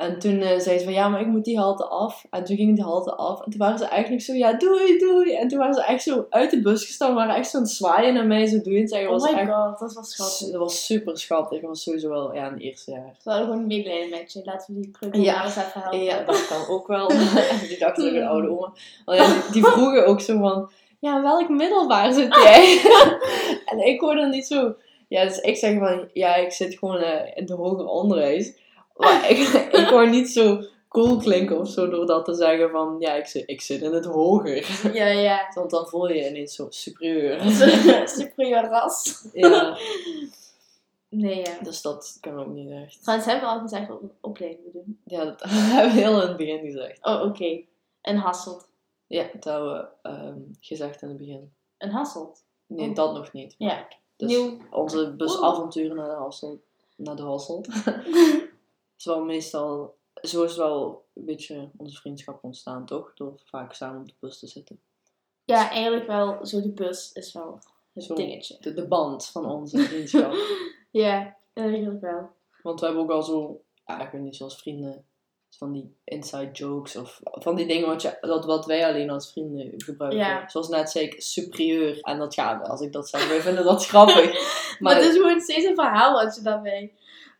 En 0.02 0.20
toen 0.20 0.42
eh, 0.42 0.60
zei 0.60 0.78
ze 0.78 0.84
van, 0.84 0.94
ja, 0.94 1.08
maar 1.08 1.22
ik 1.22 1.28
moet 1.28 1.46
die 1.46 1.58
halte 1.58 1.86
af. 1.86 2.26
En 2.30 2.44
toen 2.44 2.56
ging 2.56 2.76
die 2.76 2.84
halte 2.84 3.16
af. 3.16 3.42
En 3.46 3.52
toen 3.52 3.60
waren 3.60 3.78
ze 3.78 3.86
eigenlijk 3.86 4.24
zo, 4.24 4.34
ja, 4.34 4.54
doei, 4.54 4.98
doei. 4.98 5.34
En 5.36 5.48
toen 5.48 5.58
waren 5.58 5.74
ze 5.74 5.84
echt 5.84 6.04
zo 6.04 6.26
uit 6.30 6.52
de 6.52 6.62
bus 6.62 6.86
gestaan. 6.86 7.16
waren 7.16 7.36
echt 7.36 7.50
zo 7.50 7.58
aan 7.58 7.64
het 7.64 7.72
zwaaien 7.72 8.14
naar 8.14 8.26
mij, 8.26 8.48
zo 8.48 8.62
doei 8.62 8.84
en. 8.84 9.06
Oh 9.06 9.10
was 9.10 9.32
my 9.32 9.38
echt, 9.38 9.52
god, 9.52 9.80
dat 9.80 9.94
was 9.94 10.12
schattig. 10.12 10.52
Dat 10.52 10.60
was 10.60 10.86
super 10.86 11.18
schattig. 11.18 11.60
Dat 11.60 11.70
was 11.70 11.84
sowieso 11.84 12.10
wel, 12.10 12.36
ja, 12.36 12.48
een 12.48 12.58
eerste 12.58 12.92
jaar. 12.92 13.16
We 13.24 13.30
hadden 13.30 13.48
gewoon 13.48 13.68
medelijden 13.68 14.10
met 14.10 14.34
je. 14.34 14.42
Laten 14.44 14.74
we 14.74 14.82
die 14.82 14.92
club 14.92 15.16
Ja. 15.16 15.44
eens 15.44 15.56
even 15.56 15.82
helpen. 15.82 16.04
Ja, 16.04 16.24
dat 16.24 16.48
kan 16.48 16.68
ook 16.68 16.88
wel. 16.88 17.08
die 17.70 17.80
dacht 17.80 17.96
dat 17.96 18.06
ik 18.06 18.14
een 18.14 18.28
oude 18.28 18.50
oma. 18.50 18.74
Want 19.06 19.18
ja, 19.18 19.28
die, 19.28 19.52
die 19.52 19.66
vroegen 19.66 20.06
ook 20.06 20.22
zo 20.22 20.40
van, 20.40 20.72
ja, 21.00 21.22
welk 21.22 21.50
middelbaar 21.50 22.14
zit 22.14 22.36
jij? 22.36 22.82
en 23.72 23.88
ik 23.88 24.00
hoorde 24.00 24.22
dan 24.22 24.30
niet 24.30 24.48
zo. 24.48 24.76
Ja, 25.08 25.24
dus 25.24 25.40
ik 25.40 25.58
zeg 25.58 25.78
van, 25.78 26.10
ja, 26.14 26.36
ik 26.36 26.52
zit 26.52 26.78
gewoon 26.78 26.98
eh, 26.98 27.26
in 27.36 27.44
het 27.44 27.50
hoger 27.50 27.86
onderwijs. 27.86 28.60
Maar 29.02 29.30
ik, 29.32 29.38
ik 29.72 29.88
hoor 29.88 30.10
niet 30.10 30.30
zo 30.30 30.64
cool 30.90 31.18
klinken 31.18 31.60
of 31.60 31.70
zo 31.70 31.90
door 31.90 32.06
dat 32.06 32.26
te 32.26 32.34
zeggen 32.34 32.70
van, 32.70 32.96
ja, 33.00 33.14
ik 33.14 33.26
zit, 33.26 33.44
ik 33.50 33.62
zit 33.62 33.82
in 33.82 33.94
het 33.94 34.06
hoger. 34.06 34.90
Ja, 34.94 35.08
ja. 35.08 35.50
Want 35.56 35.70
dan 35.70 35.88
voel 35.88 36.08
je 36.10 36.16
je 36.16 36.30
ineens 36.30 36.56
zo 36.56 36.68
superieur. 36.70 37.42
Superieur 38.20 38.64
ras. 38.64 39.26
ja, 39.34 39.78
Nee, 41.10 41.36
ja. 41.40 41.58
dus 41.64 41.82
dat 41.82 42.18
kan 42.22 42.40
ook 42.40 42.48
niet 42.48 42.70
echt. 42.72 43.02
Trouwens, 43.02 43.30
hebben 43.30 43.50
we 43.50 43.56
al 43.56 43.62
gezegd 43.62 43.88
we 43.88 43.98
opleiding 44.22 44.74
doen? 44.74 45.00
Ja, 45.06 45.26
dat 45.26 45.42
hebben 45.44 45.94
we 45.94 46.00
heel 46.00 46.22
in 46.22 46.28
het 46.28 46.38
begin 46.38 46.60
gezegd. 46.60 47.06
Oh, 47.06 47.22
oké. 47.26 47.62
Een 48.02 48.18
Hasselt. 48.18 48.68
Ja, 49.08 49.26
dat 49.34 49.44
hebben 49.44 49.74
we 49.74 50.10
ehm, 50.10 50.40
gezegd 50.60 51.02
in 51.02 51.08
het 51.08 51.18
begin. 51.18 51.54
Een 51.78 51.90
Hasselt? 51.90 52.44
Nee, 52.68 52.90
Oh. 52.90 52.96
dat 52.96 53.14
nog 53.14 53.34
niet. 53.34 53.56
Ja. 53.58 53.88
Dus 54.18 54.30
Nieuw. 54.30 54.58
onze 54.70 55.14
busavonturen 55.16 55.96
naar 55.96 56.10
de 56.10 56.16
Hasselt. 56.16 56.60
Naar 56.96 57.16
de 57.16 57.22
Hasselt. 57.24 57.68
Is 59.02 59.08
wel 59.14 59.24
meestal... 59.24 59.98
Zo 60.22 60.44
is 60.44 60.58
wel 60.58 61.06
een 61.14 61.26
beetje 61.26 61.70
onze 61.78 61.96
vriendschap 61.96 62.44
ontstaan, 62.44 62.86
toch? 62.86 63.14
Door 63.16 63.34
vaak 63.46 63.74
samen 63.74 64.02
op 64.02 64.08
de 64.08 64.14
bus 64.20 64.40
te 64.40 64.48
zitten. 64.48 64.80
Ja, 65.46 65.70
eigenlijk 65.70 66.08
wel. 66.08 66.46
Zo 66.46 66.62
de 66.62 66.72
bus 66.72 67.12
is 67.14 67.34
wel 67.34 67.60
het 67.94 68.04
Zo. 68.04 68.14
dingetje. 68.16 68.58
De, 68.60 68.74
de 68.74 68.88
band 68.88 69.28
van 69.28 69.46
onze 69.46 69.78
vriendschap. 69.78 70.34
Ja, 70.92 71.38
eigenlijk 71.54 72.02
wel. 72.02 72.30
Want 72.62 72.80
we 72.80 72.86
hebben 72.86 73.04
ook 73.04 73.12
al 73.12 73.24
zo... 73.24 73.62
Ja, 73.86 74.02
ik 74.02 74.12
weet 74.12 74.22
niet, 74.22 74.36
zoals 74.36 74.58
vrienden... 74.58 75.06
Van 75.58 75.72
die 75.72 75.96
inside 76.04 76.52
jokes 76.52 76.96
of 76.96 77.20
van 77.24 77.56
die 77.56 77.68
dingen 77.68 77.88
wat, 77.88 78.02
je, 78.02 78.18
dat, 78.22 78.46
wat 78.46 78.66
wij 78.66 78.88
alleen 78.88 79.10
als 79.10 79.32
vrienden 79.32 79.74
gebruiken. 79.78 80.20
Ja. 80.20 80.50
Zoals 80.50 80.70
net 80.70 80.90
zei 80.90 81.06
ik, 81.06 81.22
superieur. 81.22 82.00
En 82.02 82.18
dat 82.18 82.34
gaat, 82.34 82.68
als 82.68 82.82
ik 82.82 82.92
dat 82.92 83.10
zeg, 83.10 83.28
wij 83.28 83.42
vinden 83.42 83.64
dat 83.64 83.86
grappig. 83.88 84.16
Maar, 84.80 84.94
Maar, 84.94 84.96
het 84.96 85.12
is 85.12 85.16
gewoon 85.16 85.40
steeds 85.40 85.66
een 85.66 85.76
verhaal 85.76 86.14
wat 86.14 86.36
je 86.36 86.42
daarbij 86.42 86.94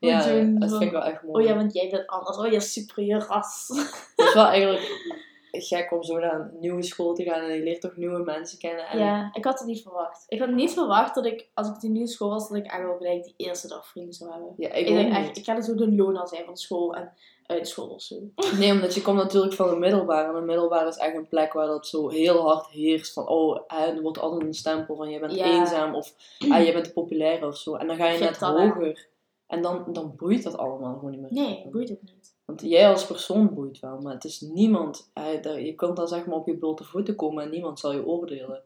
ja, 0.08 0.28
doen. 0.28 0.60
dat 0.60 0.70
vind 0.70 0.82
ik 0.82 0.92
wel 0.92 1.04
echt 1.04 1.24
mooi. 1.24 1.44
Oh 1.44 1.50
ja, 1.50 1.56
want 1.56 1.74
jij 1.74 1.90
bent 1.90 2.08
anders. 2.08 2.38
Oh 2.38 2.52
ja, 2.52 2.60
superieur 2.60 3.26
ras. 3.28 3.68
Het 4.16 4.28
is 4.28 4.34
wel 4.34 4.46
eigenlijk 4.46 5.20
gek 5.52 5.92
om 5.92 6.04
zo 6.04 6.20
naar 6.20 6.40
een 6.40 6.52
nieuwe 6.60 6.84
school 6.84 7.14
te 7.14 7.24
gaan 7.24 7.42
en 7.42 7.56
je 7.56 7.64
leert 7.64 7.82
toch 7.82 7.96
nieuwe 7.96 8.20
mensen 8.20 8.58
kennen. 8.58 8.86
En 8.88 9.00
Ja, 9.00 9.30
ik 9.34 9.46
had 9.46 9.60
het 9.60 9.68
niet 9.68 9.82
verwacht. 9.82 10.26
Ik 10.28 10.40
had 10.40 10.50
niet 10.50 10.72
verwacht 10.72 11.16
dat 11.16 11.26
ik, 11.26 11.48
als 11.54 11.68
ik 11.68 11.74
op 11.74 11.82
die 11.82 11.90
nieuwe 11.90 12.08
school 12.08 12.30
was, 12.30 12.50
dat 12.50 12.58
ik 12.58 12.72
wel 12.72 12.98
gelijk 12.98 13.24
die 13.24 13.34
eerste 13.38 13.68
dag 13.68 13.88
vrienden 13.88 14.14
zou 14.14 14.32
hebben. 14.32 14.54
Ja, 14.58 14.72
ik, 14.72 14.88
Ik, 14.88 14.96
denk 14.96 15.14
echt, 15.14 15.38
ik 15.38 15.46
ga 15.46 15.62
zo 15.62 15.76
de 15.76 15.92
loner 15.92 16.28
zijn 16.28 16.46
van 16.46 16.58
school 16.58 16.96
en 16.96 17.14
uit 17.46 17.68
school 17.68 17.88
of 17.88 18.02
zo. 18.02 18.16
Nee, 18.60 18.72
omdat 18.72 18.94
je 18.94 19.02
komt 19.02 19.18
natuurlijk 19.18 19.54
van 19.54 19.70
een 19.70 19.80
middelbaar. 19.80 20.30
En 20.30 20.36
een 20.36 20.46
middelbaar 20.46 20.88
is 20.88 20.98
echt 20.98 21.16
een 21.16 21.28
plek 21.28 21.54
waar 21.54 21.68
dat 21.68 21.88
zo 21.88 22.10
heel 22.10 22.48
hard 22.48 22.68
heerst. 22.68 23.14
Van, 23.14 23.28
oh, 23.28 23.60
er 23.68 24.02
wordt 24.02 24.20
altijd 24.20 24.42
een 24.42 24.54
stempel 24.54 24.96
van, 24.96 25.10
je 25.10 25.20
bent 25.20 25.34
Ja. 25.34 25.46
eenzaam 25.46 25.96
of 25.96 26.14
ah, 26.50 26.66
je 26.66 26.74
bent 26.74 26.94
populair 26.94 27.46
of 27.48 27.58
zo. 27.58 27.76
En 27.76 27.88
dan 27.88 27.96
ga 27.96 28.08
je 28.08 28.20
net 28.20 28.38
hoger. 28.38 29.10
En 29.52 29.62
dan, 29.62 29.84
dan 29.94 30.14
boeit 30.18 30.44
dat 30.44 30.58
allemaal 30.58 30.94
gewoon 30.94 31.12
niet 31.12 31.20
meer. 31.22 31.34
Nee, 31.34 31.68
boeit 31.72 31.92
ook 31.92 32.02
niet. 32.02 32.36
Want 32.46 32.62
jij 32.62 32.90
als 32.90 33.06
persoon 33.06 33.54
boeit 33.54 33.80
wel, 33.80 33.98
maar 34.02 34.14
het 34.14 34.24
is 34.24 34.42
niemand. 34.42 35.12
daar- 35.42 35.62
je 35.62 35.76
kunt 35.76 35.96
dan 35.96 36.08
zeg 36.08 36.26
maar 36.26 36.36
op 36.36 36.48
je 36.48 36.58
blote 36.58 36.84
voeten 36.84 37.16
komen 37.16 37.44
en 37.44 37.50
niemand 37.50 37.80
zal 37.80 37.94
je 37.94 38.06
oordelen. 38.06 38.62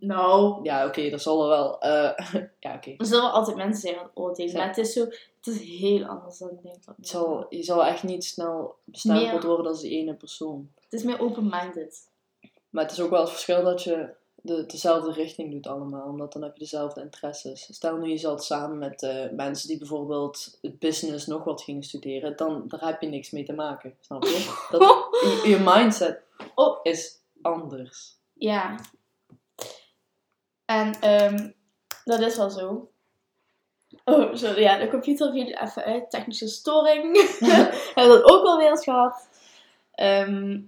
Nou, 0.00 0.58
Ja, 0.62 0.86
oké, 0.86 1.10
dat 1.10 1.22
zal 1.22 1.42
er 1.42 1.48
wel. 1.48 1.80
eh, 1.80 2.10
ja, 2.60 2.74
oké. 2.74 2.94
er 2.96 3.06
zullen 3.06 3.32
altijd 3.32 3.56
mensen 3.56 3.80
zijn 3.80 3.94
van 3.94 4.10
oordelen, 4.14 4.52
Ja. 4.52 4.58
maar 4.58 4.66
het 4.66 4.78
is 4.78 4.92
zo, 4.92 5.00
het 5.04 5.46
is 5.46 5.60
heel 5.80 6.04
anders 6.04 6.38
dan 6.38 6.50
ik 6.50 6.62
denk. 6.62 6.84
dat- 6.84 6.96
Het 6.96 7.08
zal, 7.08 7.46
je 7.48 7.62
zal 7.62 7.84
echt 7.84 8.02
niet 8.02 8.24
snel 8.24 8.74
bestempeld 8.84 9.42
worden 9.42 9.66
als 9.66 9.80
die 9.80 9.90
ene 9.98 10.14
persoon. 10.14 10.70
Het 10.80 10.92
is 10.92 11.02
meer 11.02 11.20
open-minded. 11.20 12.10
Maar 12.70 12.82
het 12.82 12.92
is 12.92 13.00
ook 13.00 13.10
wel 13.10 13.20
het 13.20 13.30
verschil 13.30 13.64
dat 13.64 13.82
je 13.82 14.14
de, 14.42 14.66
dezelfde 14.66 15.12
richting 15.12 15.52
doet 15.52 15.66
allemaal. 15.66 16.08
Omdat 16.08 16.32
dan 16.32 16.42
heb 16.42 16.52
je 16.52 16.58
dezelfde 16.58 17.00
interesses. 17.00 17.68
Stel 17.70 17.96
nu 17.96 18.08
je 18.08 18.16
zat 18.16 18.44
samen 18.44 18.78
met 18.78 19.02
eh, 19.02 19.30
mensen 19.30 19.68
die 19.68 19.78
bijvoorbeeld 19.78 20.58
het 20.60 20.78
business 20.78 21.26
nog 21.26 21.44
wat 21.44 21.62
gingen 21.62 21.82
studeren. 21.82 22.36
Dan 22.36 22.64
daar 22.68 22.86
heb 22.86 23.00
je 23.00 23.08
niks 23.08 23.30
mee 23.30 23.44
te 23.44 23.52
maken. 23.52 23.96
Snap 24.00 24.24
je? 24.24 24.60
Dat, 24.70 24.82
je, 25.20 25.48
je 25.48 25.58
mindset 25.58 26.22
Oh. 26.54 26.78
is 26.82 27.20
anders. 27.42 28.16
Ja. 28.32 28.78
En 30.64 31.00
ehm, 31.00 31.50
dat 32.04 32.20
is 32.20 32.36
wel 32.36 32.50
zo. 32.50 32.90
Oh, 34.04 34.34
sorry. 34.34 34.62
Ja, 34.62 34.78
de 34.78 34.88
computer 34.88 35.32
viel 35.32 35.46
even 35.46 35.84
uit. 35.84 36.10
Technische 36.10 36.48
storing. 36.48 37.16
Hebben 37.94 38.16
we 38.16 38.22
dat 38.22 38.30
ook 38.30 38.42
wel 38.42 38.58
weer 38.58 38.70
eens 38.70 38.84
gehad. 38.84 39.28
Ehm, 39.92 40.60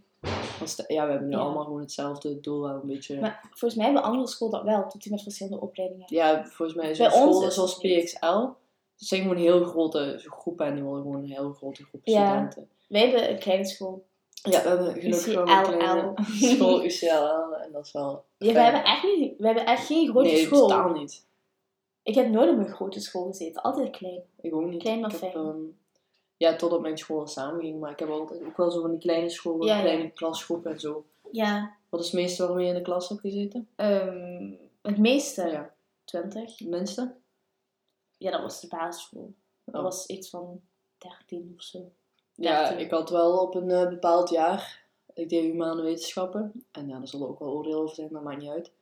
Want 0.59 0.85
ja, 0.87 1.05
we 1.05 1.11
hebben 1.11 1.29
nu 1.29 1.35
Ja. 1.35 1.41
allemaal 1.41 1.65
gewoon 1.65 1.81
hetzelfde 1.81 2.41
doel. 2.41 2.61
Wel 2.63 2.75
een 2.75 2.87
beetje... 2.87 3.21
maar 3.21 3.41
volgens 3.51 3.75
mij 3.75 3.85
hebben 3.85 4.03
andere 4.03 4.27
school 4.29 4.51
dat 4.51 4.63
wel. 4.63 4.83
Doet 4.83 5.03
hij 5.05 5.13
met 5.13 5.23
verschillende 5.23 5.61
opleidingen. 5.61 6.05
Ja, 6.09 6.45
volgens 6.45 6.75
mij 6.79 6.89
ons 6.89 6.99
school 7.15 7.47
is 7.47 7.55
zoals. 7.55 7.77
PXL. 7.79 8.49
Het 8.97 9.07
zijn 9.09 9.23
gewoon 9.23 9.37
heel 9.37 9.65
grote 9.65 10.21
groepen 10.27 10.67
en 10.67 10.75
die 10.75 10.83
willen 10.85 11.03
gewoon 11.03 11.23
een 11.23 11.31
heel 11.31 11.53
grote 11.53 11.85
groep 11.85 12.01
Ja. 12.05 12.27
studenten. 12.29 12.69
Wij 12.89 13.01
hebben 13.01 13.31
een 13.31 13.39
kleine 13.39 13.65
school. 13.65 14.05
Ja, 14.51 14.63
we 14.63 14.69
hebben 14.69 14.93
gelukkig 14.93 15.35
wel 15.35 15.49
een 15.49 15.63
kleine 15.63 16.13
school 16.55 16.85
UCLL 16.85 17.57
en 17.57 17.73
dat 17.73 17.87
is 17.87 17.93
wel 17.93 18.25
Ja, 18.39 18.53
we 18.53 18.59
hebben 18.61 18.85
echt, 18.85 19.03
niet, 19.03 19.39
we 19.39 19.47
hebben 19.47 19.67
echt 19.67 19.87
geen 19.87 20.09
grote 20.09 20.29
nee, 20.29 20.45
school. 20.45 20.69
totaal 20.69 20.91
niet. 20.93 21.27
Ik 22.03 22.15
heb 22.15 22.29
nooit 22.29 22.51
op 22.51 22.59
een 22.59 22.69
grote 22.69 23.01
school 23.01 23.27
gezeten. 23.27 23.63
Altijd 23.63 23.91
klein. 23.97 24.23
Ik 24.41 24.55
ook 24.55 24.65
niet. 24.65 24.83
Klein 24.83 25.01
maar 25.01 25.11
heb. 25.21 25.57
Ja, 26.45 26.57
totdat 26.57 26.81
mijn 26.81 26.99
school 26.99 27.27
samenging. 27.27 27.81
Maar 27.81 27.91
ik 27.91 27.99
heb 27.99 28.09
altijd 28.09 28.43
ook 28.45 28.57
wel 28.57 28.71
zo 28.71 28.81
van 28.81 28.91
die 28.91 28.99
kleine 29.01 29.29
scholen, 29.31 29.67
Ja, 29.67 29.81
kleine 29.81 30.11
klasgroepen 30.11 30.73
en 30.73 30.81
zo. 30.81 31.05
Ja. 31.33 31.77
Wat 31.89 32.01
is 32.01 32.07
het 32.07 32.15
meeste 32.21 32.47
waarmee 32.47 32.65
je 32.67 32.71
in 32.73 32.77
de 32.79 32.83
klas 32.85 33.09
hebt 33.09 33.21
gezeten? 33.21 33.69
ehm, 33.77 34.53
het 34.83 34.99
meeste. 34.99 35.47
Ja. 35.49 35.75
20. 36.05 36.59
Het 36.59 36.69
minste? 36.69 37.15
Ja, 38.19 38.31
dat 38.31 38.41
was 38.41 38.61
de 38.61 38.67
basisschool. 38.69 39.35
Dat 39.65 39.75
Oh. 39.75 39.83
was 39.83 40.07
iets 40.07 40.31
van 40.31 40.61
13 40.99 41.53
of 41.57 41.63
zo. 41.63 41.91
Ja, 42.35 42.69
13. 42.69 42.85
ik 42.85 42.91
had 42.91 43.11
wel 43.11 43.39
op 43.39 43.55
een 43.55 43.71
eh, 43.71 43.89
bepaald 43.89 44.31
jaar, 44.31 44.83
ik 45.15 45.29
deed 45.29 45.43
humane 45.43 45.83
wetenschappen, 45.83 46.65
en 46.71 46.89
ja, 46.89 46.99
daar 46.99 47.09
zullen 47.09 47.29
ook 47.29 47.39
wel 47.39 47.49
oordeel 47.53 47.81
over 47.83 47.95
zijn, 47.95 48.09
maar 48.13 48.23
maakt 48.23 48.41
niet 48.41 48.51
uit, 48.51 48.73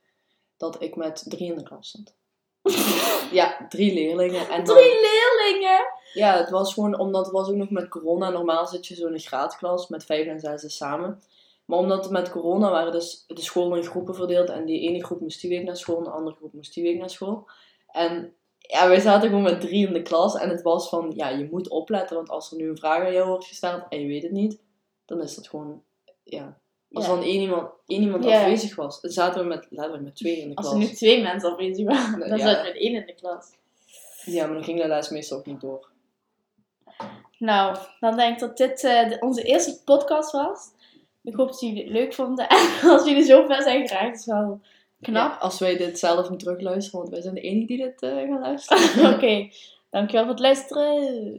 dat 0.57 0.83
ik 0.83 0.96
met 0.96 1.25
drie 1.29 1.51
in 1.51 1.57
de 1.59 1.62
klas 1.62 1.90
zat. 1.90 2.14
ja, 3.38 3.66
drie 3.68 3.94
leerlingen. 3.94 4.48
En 4.48 4.64
dan, 4.64 4.77
Drie 4.77 5.01
leerlingen! 5.01 5.85
ja, 6.12 6.37
het 6.37 6.51
was 6.51 6.75
gewoon, 6.75 6.98
omdat 6.98 7.25
het 7.25 7.35
was 7.35 7.48
ook 7.48 7.55
nog 7.55 7.70
met 7.70 7.88
corona, 7.88 8.31
normaal 8.31 8.66
zit 8.66 8.87
je 8.87 8.94
zo 8.94 9.07
in 9.07 9.12
een 9.12 9.20
graadklas 9.20 9.88
met 9.88 10.05
vijf 10.05 10.27
en 10.27 10.59
zes 10.59 10.77
samen. 10.77 11.22
Maar 11.64 11.79
omdat 11.79 12.05
het 12.05 12.12
met 12.12 12.31
corona 12.31 12.70
waren 12.70 12.92
dus 12.92 13.25
de 13.27 13.42
scholen 13.42 13.79
in 13.79 13.85
groepen 13.85 14.14
verdeeld 14.14 14.48
en 14.48 14.64
die 14.64 14.81
ene 14.81 15.05
groep 15.05 15.20
moest 15.20 15.40
die 15.40 15.51
week 15.51 15.64
naar 15.64 15.77
school 15.77 15.96
en 15.96 16.05
de 16.05 16.11
andere 16.11 16.37
groep 16.37 16.53
moest 16.53 16.75
die 16.75 16.83
week 16.83 16.98
naar 16.98 17.11
school. 17.11 17.48
En 17.87 18.35
ja, 18.59 18.88
wij 18.88 19.01
zaten 19.01 19.29
gewoon 19.29 19.44
met 19.44 19.61
drie 19.61 19.87
in 19.87 19.92
de 19.92 20.03
klas 20.03 20.35
en 20.35 20.48
het 20.48 20.62
was 20.62 20.88
van, 20.88 21.12
ja, 21.14 21.29
je 21.29 21.48
moet 21.51 21.68
opletten, 21.68 22.16
want 22.16 22.29
als 22.29 22.51
er 22.51 22.57
nu 22.57 22.68
een 22.68 22.77
vraag 22.77 23.05
aan 23.05 23.12
jou 23.12 23.29
wordt 23.29 23.44
gesteld 23.44 23.83
en 23.88 24.01
je 24.01 24.07
weet 24.07 24.22
het 24.22 24.33
niet, 24.33 24.61
dan 25.05 25.20
is 25.20 25.35
dat 25.35 25.48
gewoon, 25.48 25.83
ja. 26.22 26.61
Als 26.92 27.07
dan 27.07 27.22
één 27.22 27.40
iemand, 27.40 27.70
één 27.87 28.02
iemand 28.02 28.26
afwezig 28.26 28.74
was, 28.76 29.00
zaten 29.00 29.40
we 29.42 29.46
met, 29.48 29.66
letterlijk 29.70 30.02
met 30.05 30.16
twee 30.16 30.37
in 30.40 30.48
de 30.48 30.55
Als 30.55 30.66
klas. 30.68 30.83
er 30.83 30.88
nu 30.88 30.94
twee 30.94 31.22
mensen 31.22 31.50
afwezig 31.52 31.87
waren, 31.87 32.28
dan 32.28 32.38
Ja. 32.38 32.46
zat 32.48 32.57
ik 32.57 32.62
met 32.72 32.83
één 32.83 32.94
in 32.94 33.07
de 33.07 33.14
klas. 33.14 33.46
Ja, 34.24 34.44
maar 34.46 34.55
dan 34.55 34.64
ging 34.64 34.81
de 34.83 34.88
les 34.88 35.09
meestal 35.09 35.38
ook 35.38 35.46
niet 35.46 35.61
door. 35.61 35.88
Nou, 37.38 37.76
dan 38.00 38.16
denk 38.16 38.33
ik 38.35 38.38
dat 38.40 38.57
dit 38.57 38.85
eh, 38.85 39.09
de- 39.09 39.16
onze 39.20 39.42
eerste 39.42 39.83
podcast 39.85 40.33
was. 40.33 40.70
Ik 41.22 41.35
hoop 41.35 41.48
dat 41.48 41.61
jullie 41.61 41.83
het 41.83 41.92
leuk 41.92 42.14
vonden. 42.14 42.48
En 42.83 42.90
als 42.90 43.05
jullie 43.09 43.24
zo 43.24 43.46
ver 43.46 43.62
zijn 43.62 43.88
geraakt, 43.88 44.18
is 44.18 44.26
wel 44.26 44.61
knap. 45.00 45.31
Ja, 45.33 45.37
als 45.40 45.59
wij 45.59 45.76
dit 45.76 45.98
zelf 45.98 46.31
niet 46.31 46.38
terugluisteren, 46.38 46.98
want 47.00 47.12
wij 47.12 47.22
zijn 47.22 47.35
de 47.35 47.40
enige 47.40 47.66
die 47.66 47.76
dit 47.76 48.02
eh, 48.02 48.11
gaan 48.11 48.40
luisteren. 48.40 49.12
Oké, 49.14 49.48
dankjewel 49.90 50.22
voor 50.24 50.33
het 50.33 50.42
luisteren. 50.42 51.35